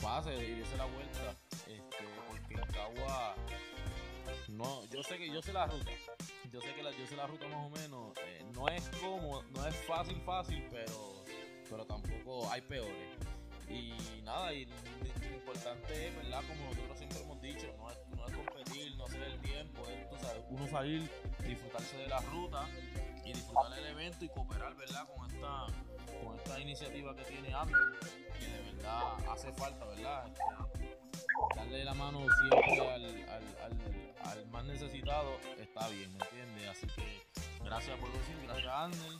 pase 0.00 0.34
y 0.34 0.60
dése 0.60 0.76
la 0.76 0.84
vuelta, 0.84 1.34
este, 1.66 2.04
porque 2.28 2.54
en 2.54 2.72
Cagua, 2.72 3.34
no, 4.48 4.84
yo 4.86 5.02
sé 5.02 5.18
que 5.18 5.28
yo 5.28 5.42
sé 5.42 5.52
la 5.52 5.66
ruta, 5.66 5.90
yo 6.50 6.60
sé 6.60 6.74
que 6.74 6.82
la, 6.82 6.90
yo 6.92 7.06
sé 7.06 7.16
la 7.16 7.26
ruta 7.26 7.46
más 7.48 7.66
o 7.66 7.70
menos, 7.70 8.12
eh, 8.26 8.44
no 8.54 8.68
es 8.68 8.88
como, 9.00 9.42
no 9.42 9.66
es 9.66 9.76
fácil, 9.86 10.20
fácil, 10.22 10.66
pero, 10.70 11.24
pero 11.68 11.84
tampoco 11.84 12.50
hay 12.50 12.60
peores. 12.62 13.18
Y 13.68 14.22
nada, 14.22 14.52
y 14.54 14.64
lo 14.64 15.34
importante 15.34 16.08
es, 16.08 16.16
¿verdad? 16.16 16.42
Como 16.48 16.70
nosotros 16.70 16.96
siempre 16.96 17.20
hemos 17.20 17.40
dicho, 17.42 17.66
no 17.76 17.90
es, 17.90 17.98
no 18.16 18.26
es 18.26 18.34
competir, 18.34 18.96
no 18.96 19.04
hacer 19.04 19.22
el 19.22 19.38
tiempo, 19.40 19.82
es 19.88 20.08
tú 20.08 20.16
sabes, 20.20 20.42
uno 20.48 20.66
salir, 20.68 21.10
disfrutarse 21.46 21.96
de 21.98 22.08
la 22.08 22.20
ruta 22.20 22.66
y 23.24 23.32
disfrutar 23.32 23.78
el 23.78 23.86
evento 23.86 24.24
y 24.24 24.28
cooperar, 24.30 24.74
¿verdad? 24.74 25.06
Con 25.14 25.30
esta, 25.30 25.66
con 26.22 26.36
esta 26.36 26.60
iniciativa 26.60 27.14
que 27.14 27.24
tiene 27.24 27.52
Amber, 27.52 27.76
que 28.38 28.46
de 28.46 28.72
verdad 28.72 29.30
hace 29.30 29.52
falta, 29.52 29.84
¿verdad? 29.84 30.26
Este, 30.26 30.87
darle 31.56 31.84
la 31.84 31.94
mano 31.94 32.26
siempre 32.40 32.80
al, 32.80 33.04
al, 33.04 34.30
al, 34.30 34.46
más 34.48 34.64
necesitado 34.64 35.38
está 35.58 35.88
bien, 35.88 36.12
¿me 36.16 36.24
entiendes? 36.24 36.68
Así 36.68 36.86
que 36.88 37.22
gracias 37.64 37.98
por 37.98 38.12
decir, 38.12 38.36
gracias 38.44 38.72
Ander. 38.72 39.12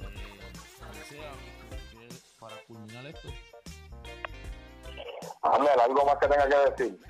Eh, 0.00 0.44
para 2.38 2.56
culminar 2.66 3.06
esto. 3.06 3.28
Ángel, 5.42 5.80
algo 5.80 6.04
más 6.04 6.16
que 6.18 6.28
tenga 6.28 6.48
que 6.48 6.70
decir. 6.70 7.00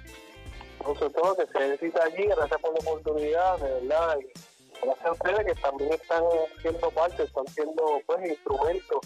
Sobre 0.85 1.11
todo 1.11 1.37
que 1.37 1.47
se 1.47 1.59
necesita 1.59 2.05
allí, 2.05 2.25
gracias 2.27 2.61
por 2.61 2.73
la 2.73 2.91
oportunidad, 2.91 3.59
de 3.59 3.81
verdad. 3.81 4.19
Y 4.21 4.85
gracias 4.85 5.07
a 5.07 5.13
ustedes 5.13 5.47
que 5.47 5.55
también 5.61 5.93
están 5.93 6.23
siendo 6.61 6.91
parte, 6.91 7.23
están 7.23 7.47
siendo 7.49 8.01
pues 8.07 8.29
instrumentos 8.29 9.01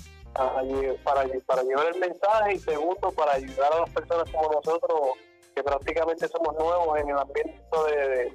para, 1.05 1.25
para, 1.47 1.63
llevar 1.63 1.87
el 1.95 2.01
mensaje 2.01 2.55
y 2.55 2.59
segundo 2.59 3.11
para 3.13 3.33
ayudar 3.33 3.73
a 3.73 3.81
las 3.81 3.91
personas 3.91 4.31
como 4.31 4.53
nosotros 4.53 5.01
que 5.55 5.63
prácticamente 5.63 6.29
somos 6.29 6.57
nuevos 6.57 6.99
en 7.01 7.09
el 7.09 7.19
ambiente 7.19 7.61
de, 7.91 8.33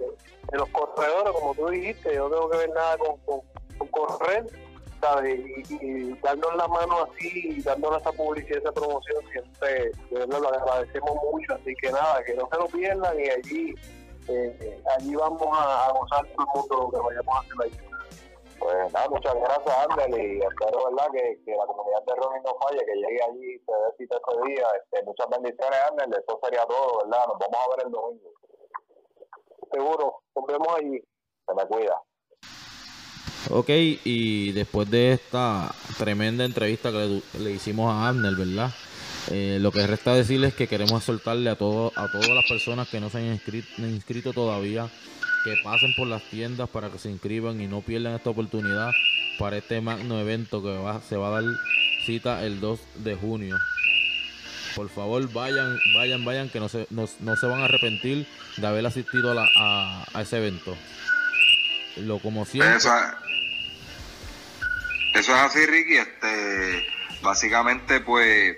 los 0.51 0.69
corredores, 0.69 1.33
como 1.33 1.55
tú 1.55 1.69
dijiste, 1.69 2.13
yo 2.13 2.29
tengo 2.29 2.49
que 2.49 2.57
ver 2.57 2.69
nada 2.71 2.97
con, 2.97 3.41
correr 3.89 4.45
y, 5.25 5.75
y, 5.85 6.19
darnos 6.21 6.55
la 6.55 6.67
mano 6.67 7.03
así, 7.03 7.61
dándonos 7.61 8.01
esa 8.01 8.11
publicidad, 8.11 8.59
esa 8.59 8.71
promoción, 8.71 9.23
siempre 9.31 9.91
lo 10.11 10.47
agradecemos 10.47 11.15
mucho, 11.31 11.53
así 11.55 11.73
que 11.81 11.91
nada, 11.91 12.23
que 12.23 12.33
no 12.35 12.47
se 12.51 12.57
lo 12.57 12.65
pierdan 12.67 13.19
y 13.19 13.29
allí 13.29 13.75
eh, 14.27 14.81
allí 14.97 15.15
vamos 15.15 15.41
a, 15.51 15.91
gozar 15.91 16.25
todo 16.27 16.45
el 16.45 16.47
mundo 16.55 16.75
lo 16.75 16.91
que 16.91 17.05
vayamos 17.05 17.35
a 17.35 17.39
hacer 17.39 17.53
ahí. 17.63 17.92
Pues 18.63 18.93
nada, 18.93 19.09
muchas 19.09 19.35
gracias 19.35 19.75
Ángel 19.89 20.11
y 20.23 20.39
espero 20.39 20.85
verdad 20.85 21.11
que, 21.11 21.37
que 21.43 21.51
la 21.51 21.65
comunidad 21.65 22.01
de 22.07 22.15
Ronnie 22.15 22.41
no 22.45 22.55
falle, 22.61 22.85
que 22.85 22.95
llegue 22.95 23.19
allí 23.21 23.59
te 23.59 23.73
dé 23.73 23.97
cita 23.97 24.15
ese 24.15 24.47
día. 24.47 24.67
Este, 24.81 25.03
muchas 25.03 25.27
bendiciones 25.29 25.79
Ángel, 25.91 26.13
eso 26.13 26.39
sería 26.41 26.65
todo, 26.65 26.99
¿verdad? 27.03 27.27
Nos 27.27 27.39
vamos 27.39 27.59
a 27.59 27.75
ver 27.75 27.85
el 27.85 27.91
domingo. 27.91 28.31
Seguro, 29.69 30.21
nos 30.33 30.45
vemos 30.45 30.67
allí. 30.77 31.03
Se 31.45 31.53
me 31.53 31.67
cuida. 31.67 32.01
Ok, 33.51 33.69
y 34.05 34.53
después 34.53 34.89
de 34.89 35.11
esta 35.11 35.69
tremenda 35.97 36.45
entrevista 36.45 36.89
que 36.89 37.21
le, 37.39 37.51
hicimos 37.51 37.91
a 37.91 38.07
Abner, 38.07 38.33
¿verdad? 38.35 38.69
Eh, 39.29 39.57
lo 39.59 39.73
que 39.73 39.85
resta 39.85 40.13
decirles 40.13 40.51
es 40.51 40.55
que 40.55 40.69
queremos 40.69 41.03
soltarle 41.03 41.49
a, 41.49 41.57
todo, 41.57 41.91
a 41.97 42.09
todas 42.09 42.29
las 42.29 42.45
personas 42.47 42.87
que 42.87 43.01
no 43.01 43.09
se 43.09 43.17
han 43.17 43.39
inscrito, 43.77 44.31
todavía 44.31 44.89
que 45.43 45.55
pasen 45.63 45.93
por 45.95 46.07
las 46.07 46.23
tiendas 46.23 46.69
para 46.69 46.89
que 46.89 46.99
se 46.99 47.09
inscriban 47.09 47.61
y 47.61 47.67
no 47.67 47.81
pierdan 47.81 48.13
esta 48.15 48.29
oportunidad 48.29 48.91
para 49.37 49.57
este 49.57 49.81
magno 49.81 50.19
evento 50.19 50.61
que 50.61 50.69
va, 50.77 51.01
se 51.01 51.17
va 51.17 51.27
a 51.27 51.41
dar 51.41 51.43
cita 52.05 52.43
el 52.43 52.59
2 52.59 52.79
de 52.95 53.15
junio. 53.15 53.57
Por 54.75 54.89
favor, 54.89 55.31
vayan, 55.31 55.77
vayan, 55.95 56.25
vayan, 56.25 56.49
que 56.49 56.59
no 56.59 56.67
se, 56.67 56.87
no, 56.89 57.07
se 57.07 57.45
van 57.45 57.61
a 57.61 57.65
arrepentir 57.65 58.27
de 58.57 58.67
haber 58.67 58.85
asistido 58.85 59.39
a, 59.39 59.45
a, 59.57 60.05
a 60.13 60.21
ese 60.21 60.37
evento. 60.37 60.75
Lo 61.97 62.19
como 62.19 62.45
siempre. 62.45 62.75
Eso 62.75 62.91
es 65.13 65.29
así, 65.29 65.63
Ricky. 65.67 65.97
Este, 65.97 66.87
básicamente, 67.21 67.99
pues, 68.01 68.57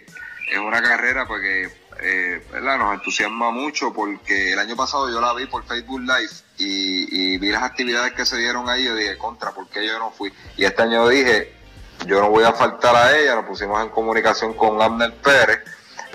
es 0.51 0.57
una 0.57 0.81
carrera 0.81 1.27
porque 1.27 1.69
eh, 1.99 2.41
nos 2.61 2.93
entusiasma 2.93 3.51
mucho 3.51 3.93
porque 3.93 4.53
el 4.53 4.59
año 4.59 4.75
pasado 4.75 5.11
yo 5.11 5.19
la 5.19 5.33
vi 5.33 5.45
por 5.47 5.65
Facebook 5.65 6.01
Live 6.01 6.44
y, 6.57 7.37
vi 7.37 7.49
las 7.49 7.63
actividades 7.63 8.13
que 8.13 8.25
se 8.25 8.37
dieron 8.37 8.69
ahí 8.69 8.83
y 8.83 8.85
yo 8.85 8.95
dije, 8.95 9.17
contra, 9.17 9.51
¿por 9.51 9.67
qué 9.67 9.85
yo 9.85 9.99
no 9.99 10.11
fui? 10.11 10.31
Y 10.55 10.63
este 10.63 10.83
año 10.83 11.07
dije, 11.07 11.53
yo 12.05 12.21
no 12.21 12.29
voy 12.29 12.43
a 12.43 12.53
faltar 12.53 12.95
a 12.95 13.17
ella, 13.17 13.35
nos 13.35 13.45
pusimos 13.45 13.81
en 13.81 13.89
comunicación 13.89 14.53
con 14.53 14.81
Abner 14.81 15.13
Pérez 15.15 15.59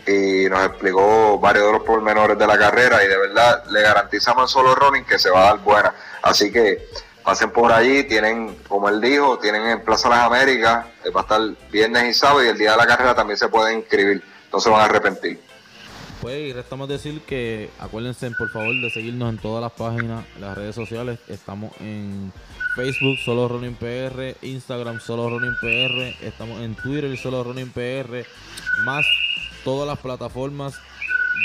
y 0.07 0.49
nos 0.49 0.65
explicó 0.65 1.39
varios 1.39 1.67
de 1.67 1.73
los 1.73 1.83
pormenores 1.83 2.39
de 2.39 2.47
la 2.47 2.59
carrera 2.59 3.05
y 3.05 3.09
de 3.09 3.19
verdad 3.19 3.65
le 3.71 3.83
garantizamos 3.83 4.51
solo 4.51 4.75
running 4.75 5.05
que 5.05 5.19
se 5.19 5.31
va 5.31 5.41
a 5.41 5.45
dar 5.45 5.59
buena. 5.59 5.95
Así 6.23 6.51
que 6.51 6.89
pasen 7.23 7.51
por 7.51 7.73
allí, 7.73 8.05
tienen, 8.05 8.57
como 8.69 8.89
él 8.89 9.01
dijo, 9.01 9.39
tienen 9.39 9.67
en 9.67 9.85
Plaza 9.85 10.09
Las 10.09 10.21
Américas, 10.21 10.87
eh, 11.05 11.11
va 11.11 11.21
a 11.21 11.23
estar 11.25 11.41
viernes 11.71 12.05
y 12.05 12.15
sábado 12.15 12.45
y 12.45 12.49
el 12.49 12.59
día 12.59 12.73
de 12.73 12.79
la 12.79 12.87
carrera 12.87 13.15
también 13.15 13.37
se 13.37 13.49
pueden 13.49 13.79
inscribir, 13.79 14.23
no 14.53 14.61
se 14.61 14.71
van 14.71 14.81
a 14.81 14.85
arrepentir. 14.85 15.50
Pues 16.21 16.51
y 16.51 16.53
restamos 16.53 16.87
decir 16.87 17.23
que 17.23 17.71
acuérdense 17.79 18.31
por 18.33 18.51
favor 18.51 18.75
de 18.79 18.91
seguirnos 18.91 19.31
en 19.31 19.39
todas 19.39 19.63
las 19.63 19.73
páginas, 19.73 20.23
las 20.39 20.55
redes 20.55 20.75
sociales, 20.75 21.19
estamos 21.29 21.73
en 21.81 22.31
Facebook 22.77 23.17
Solo 23.25 23.49
Running 23.49 23.75
PR, 23.77 24.37
Instagram 24.43 25.01
Solo 25.01 25.31
Running 25.31 25.57
PR, 25.63 26.27
estamos 26.27 26.61
en 26.61 26.75
Twitter 26.75 27.17
Solo 27.17 27.43
Running 27.43 27.71
PR, 27.71 28.27
más 28.85 29.07
todas 29.65 29.89
las 29.89 29.99
plataformas 29.99 30.75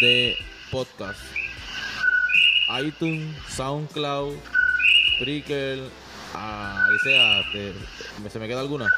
de 0.02 0.36
podcast. 0.72 1.22
iTunes, 2.84 3.34
SoundCloud, 3.48 4.36
Spreaker, 5.16 5.90
ah, 6.34 6.86
sea, 7.02 8.30
¿se 8.30 8.40
me 8.40 8.48
queda 8.50 8.60
alguna? 8.60 8.90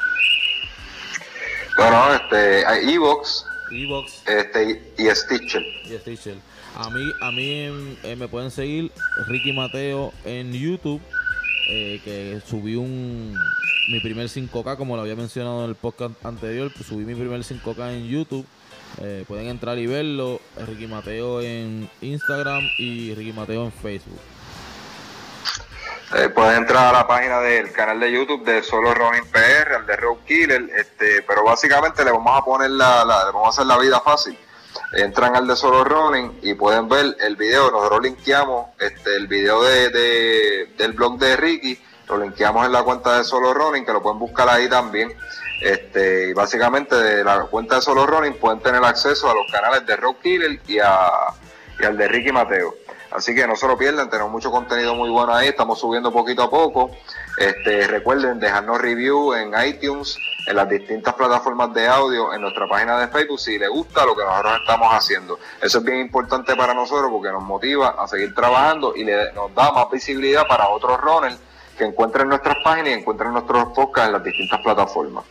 Bueno, 1.76 2.14
este, 2.14 2.92
Evox, 2.92 3.47
Evox 3.70 4.22
este, 4.26 4.82
y 4.98 5.06
Stitcher. 5.14 5.62
Y 5.84 5.98
Stitcher. 5.98 6.36
A 6.76 6.90
mí, 6.90 7.02
a 7.20 7.30
mí 7.32 7.96
eh, 8.02 8.16
me 8.16 8.28
pueden 8.28 8.50
seguir 8.50 8.92
Ricky 9.26 9.52
Mateo 9.52 10.12
en 10.24 10.52
YouTube, 10.52 11.00
eh, 11.70 12.00
que 12.04 12.40
subí 12.46 12.76
un 12.76 13.36
mi 13.88 14.00
primer 14.00 14.28
5K, 14.28 14.76
como 14.76 14.96
lo 14.96 15.02
había 15.02 15.16
mencionado 15.16 15.64
en 15.64 15.70
el 15.70 15.74
podcast 15.74 16.14
anterior, 16.24 16.70
pues 16.74 16.86
subí 16.86 17.04
mi 17.04 17.14
primer 17.14 17.40
5K 17.40 17.94
en 17.94 18.08
YouTube. 18.08 18.46
Eh, 19.00 19.24
pueden 19.26 19.46
entrar 19.46 19.78
y 19.78 19.86
verlo. 19.86 20.40
Ricky 20.66 20.86
Mateo 20.86 21.40
en 21.40 21.88
Instagram 22.00 22.64
y 22.78 23.14
Ricky 23.14 23.32
Mateo 23.32 23.64
en 23.64 23.72
Facebook. 23.72 24.18
Eh, 26.16 26.30
puedes 26.30 26.56
entrar 26.56 26.86
a 26.86 26.92
la 27.00 27.06
página 27.06 27.40
del 27.40 27.70
canal 27.70 28.00
de 28.00 28.10
YouTube 28.10 28.42
de 28.42 28.62
Solo 28.62 28.94
Running 28.94 29.26
PR, 29.30 29.74
al 29.74 29.86
de 29.86 29.96
Road 29.96 30.18
Killer, 30.26 30.70
este, 30.74 31.22
pero 31.22 31.44
básicamente 31.44 32.02
le 32.02 32.10
vamos 32.12 32.34
a 32.34 32.42
poner 32.42 32.70
la, 32.70 33.04
la, 33.04 33.26
le 33.26 33.32
vamos 33.32 33.46
a 33.46 33.48
hacer 33.50 33.66
la 33.66 33.76
vida 33.76 34.00
fácil. 34.00 34.38
Entran 34.94 35.36
al 35.36 35.46
de 35.46 35.54
Solo 35.54 35.84
Running 35.84 36.40
y 36.42 36.54
pueden 36.54 36.88
ver 36.88 37.14
el 37.20 37.36
video, 37.36 37.70
nosotros 37.70 38.02
linkeamos 38.02 38.68
este, 38.78 39.16
el 39.16 39.26
video 39.26 39.62
de, 39.62 39.90
de, 39.90 40.72
del 40.78 40.92
blog 40.94 41.18
de 41.18 41.36
Ricky, 41.36 41.78
lo 42.08 42.16
linkeamos 42.16 42.64
en 42.64 42.72
la 42.72 42.82
cuenta 42.82 43.18
de 43.18 43.24
Solo 43.24 43.52
Running, 43.52 43.84
que 43.84 43.92
lo 43.92 44.02
pueden 44.02 44.18
buscar 44.18 44.48
ahí 44.48 44.66
también. 44.66 45.12
Este, 45.60 46.30
y 46.30 46.32
básicamente 46.32 46.94
de 46.94 47.24
la 47.24 47.40
cuenta 47.44 47.74
de 47.76 47.82
Solo 47.82 48.06
Running 48.06 48.34
pueden 48.34 48.60
tener 48.60 48.82
acceso 48.82 49.28
a 49.28 49.34
los 49.34 49.44
canales 49.52 49.84
de 49.84 49.96
Road 49.96 50.16
Killer 50.22 50.58
y, 50.66 50.78
a, 50.78 51.10
y 51.78 51.84
al 51.84 51.96
de 51.96 52.08
Ricky 52.08 52.32
Mateo. 52.32 52.74
Así 53.10 53.34
que 53.34 53.46
no 53.46 53.56
se 53.56 53.66
lo 53.66 53.78
pierdan, 53.78 54.10
tenemos 54.10 54.30
mucho 54.30 54.50
contenido 54.50 54.94
muy 54.94 55.08
bueno 55.08 55.32
ahí, 55.32 55.48
estamos 55.48 55.78
subiendo 55.78 56.12
poquito 56.12 56.42
a 56.42 56.50
poco. 56.50 56.90
Este, 57.38 57.86
recuerden 57.86 58.38
dejarnos 58.38 58.78
review 58.80 59.32
en 59.32 59.54
iTunes, 59.66 60.18
en 60.46 60.56
las 60.56 60.68
distintas 60.68 61.14
plataformas 61.14 61.72
de 61.72 61.88
audio, 61.88 62.34
en 62.34 62.42
nuestra 62.42 62.68
página 62.68 63.00
de 63.00 63.08
Facebook 63.08 63.40
si 63.40 63.58
les 63.58 63.70
gusta 63.70 64.04
lo 64.04 64.14
que 64.14 64.24
nosotros 64.24 64.60
estamos 64.60 64.88
haciendo. 64.92 65.38
Eso 65.62 65.78
es 65.78 65.84
bien 65.84 66.00
importante 66.00 66.54
para 66.54 66.74
nosotros 66.74 67.10
porque 67.10 67.30
nos 67.30 67.42
motiva 67.42 67.96
a 67.98 68.06
seguir 68.06 68.34
trabajando 68.34 68.94
y 68.94 69.04
le, 69.04 69.32
nos 69.32 69.54
da 69.54 69.72
más 69.72 69.90
visibilidad 69.90 70.46
para 70.46 70.68
otros 70.68 71.00
runners 71.00 71.38
que 71.78 71.84
encuentren 71.84 72.28
nuestras 72.28 72.56
páginas 72.62 72.90
y 72.90 72.92
encuentren 72.94 73.32
nuestros 73.32 73.72
podcasts 73.72 74.08
en 74.08 74.12
las 74.12 74.24
distintas 74.24 74.60
plataformas. 74.60 75.24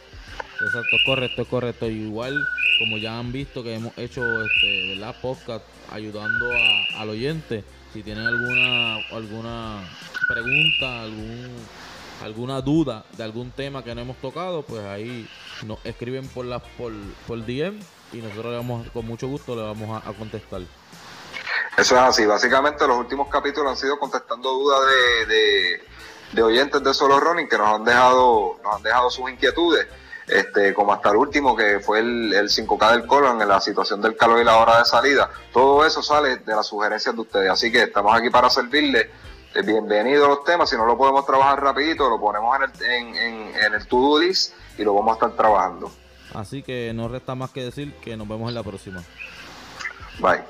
Exacto, 0.54 0.98
correcto, 1.06 1.46
correcto. 1.46 1.86
Igual, 1.86 2.44
como 2.80 2.98
ya 2.98 3.20
han 3.20 3.32
visto 3.32 3.64
que 3.64 3.76
hemos 3.76 3.96
hecho 3.98 4.24
este, 4.44 4.96
¿verdad? 4.96 5.16
podcast 5.22 5.64
ayudando 5.92 6.46
al 6.98 7.10
oyente. 7.10 7.64
Si 7.94 8.04
tienen 8.04 8.26
alguna 8.26 8.96
alguna 9.12 9.90
pregunta, 10.28 11.02
algún 11.02 11.56
alguna 12.24 12.62
duda 12.62 13.06
de 13.16 13.24
algún 13.24 13.52
tema 13.52 13.84
que 13.84 13.94
no 13.94 14.02
hemos 14.02 14.18
tocado, 14.18 14.64
pues 14.64 14.84
ahí 14.86 15.30
nos 15.66 15.84
escriben 15.86 16.28
por 16.28 16.46
las 16.46 16.62
por, 16.78 16.92
por 17.28 17.46
DM 17.46 17.80
y 18.14 18.18
nosotros 18.18 18.46
le 18.46 18.58
vamos 18.58 18.88
con 18.92 19.06
mucho 19.06 19.28
gusto 19.28 19.56
le 19.56 19.62
vamos 19.62 20.02
a, 20.06 20.14
contestar. 20.14 20.62
Eso 21.78 21.96
es 21.96 22.02
así. 22.02 22.26
Básicamente 22.26 22.88
los 22.88 22.98
últimos 22.98 23.30
capítulos 23.30 23.72
han 23.72 23.78
sido 23.78 24.00
contestando 24.00 24.52
dudas 24.52 24.80
de, 24.88 25.36
de, 25.36 25.84
de 26.34 26.44
oyentes 26.44 26.84
de 26.84 26.94
Solo 26.94 27.20
Running 27.20 27.48
que 27.48 27.58
nos 27.58 27.68
han 27.68 27.84
dejado, 27.84 28.60
nos 28.64 28.76
han 28.76 28.84
dejado 28.84 29.10
sus 29.10 29.30
inquietudes. 29.30 29.88
Este, 30.28 30.74
como 30.74 30.92
hasta 30.92 31.12
el 31.12 31.16
último 31.16 31.56
que 31.56 31.80
fue 31.80 32.00
el, 32.00 32.34
el 32.34 32.50
5K 32.50 32.92
del 32.92 33.08
colon 33.08 33.42
en 33.42 33.48
la 33.48 33.62
situación 33.62 34.02
del 34.02 34.18
calor 34.18 34.42
y 34.42 34.44
la 34.44 34.58
hora 34.58 34.80
de 34.80 34.86
salida. 34.86 35.30
Todo 35.54 35.86
eso 35.86 36.04
sale 36.04 36.38
de 36.38 36.56
las 36.56 36.68
sugerencias 36.68 37.16
de 37.16 37.22
ustedes. 37.22 37.50
Así 37.50 37.72
que 37.72 37.84
estamos 37.84 38.14
aquí 38.14 38.30
para 38.30 38.50
servirles. 38.50 39.08
Eh, 39.56 39.62
Bienvenidos 39.66 40.28
los 40.28 40.44
temas. 40.44 40.70
Si 40.70 40.76
no 40.76 40.86
lo 40.86 40.98
podemos 40.98 41.26
trabajar 41.26 41.64
rapidito, 41.64 42.10
lo 42.10 42.20
ponemos 42.20 42.56
en 42.58 42.64
el, 42.64 42.92
en, 42.92 43.16
en, 43.16 43.56
en 43.56 43.74
el 43.74 43.88
to-do 43.88 44.20
list 44.20 44.54
y 44.78 44.84
lo 44.84 44.94
vamos 44.94 45.12
a 45.12 45.14
estar 45.14 45.32
trabajando. 45.32 45.92
Así 46.34 46.62
que 46.62 46.92
no 46.94 47.08
resta 47.08 47.34
más 47.34 47.52
que 47.52 47.64
decir 47.64 47.94
que 47.96 48.18
nos 48.18 48.28
vemos 48.28 48.50
en 48.50 48.56
la 48.56 48.64
próxima. 48.64 49.02
Bye. 50.20 50.44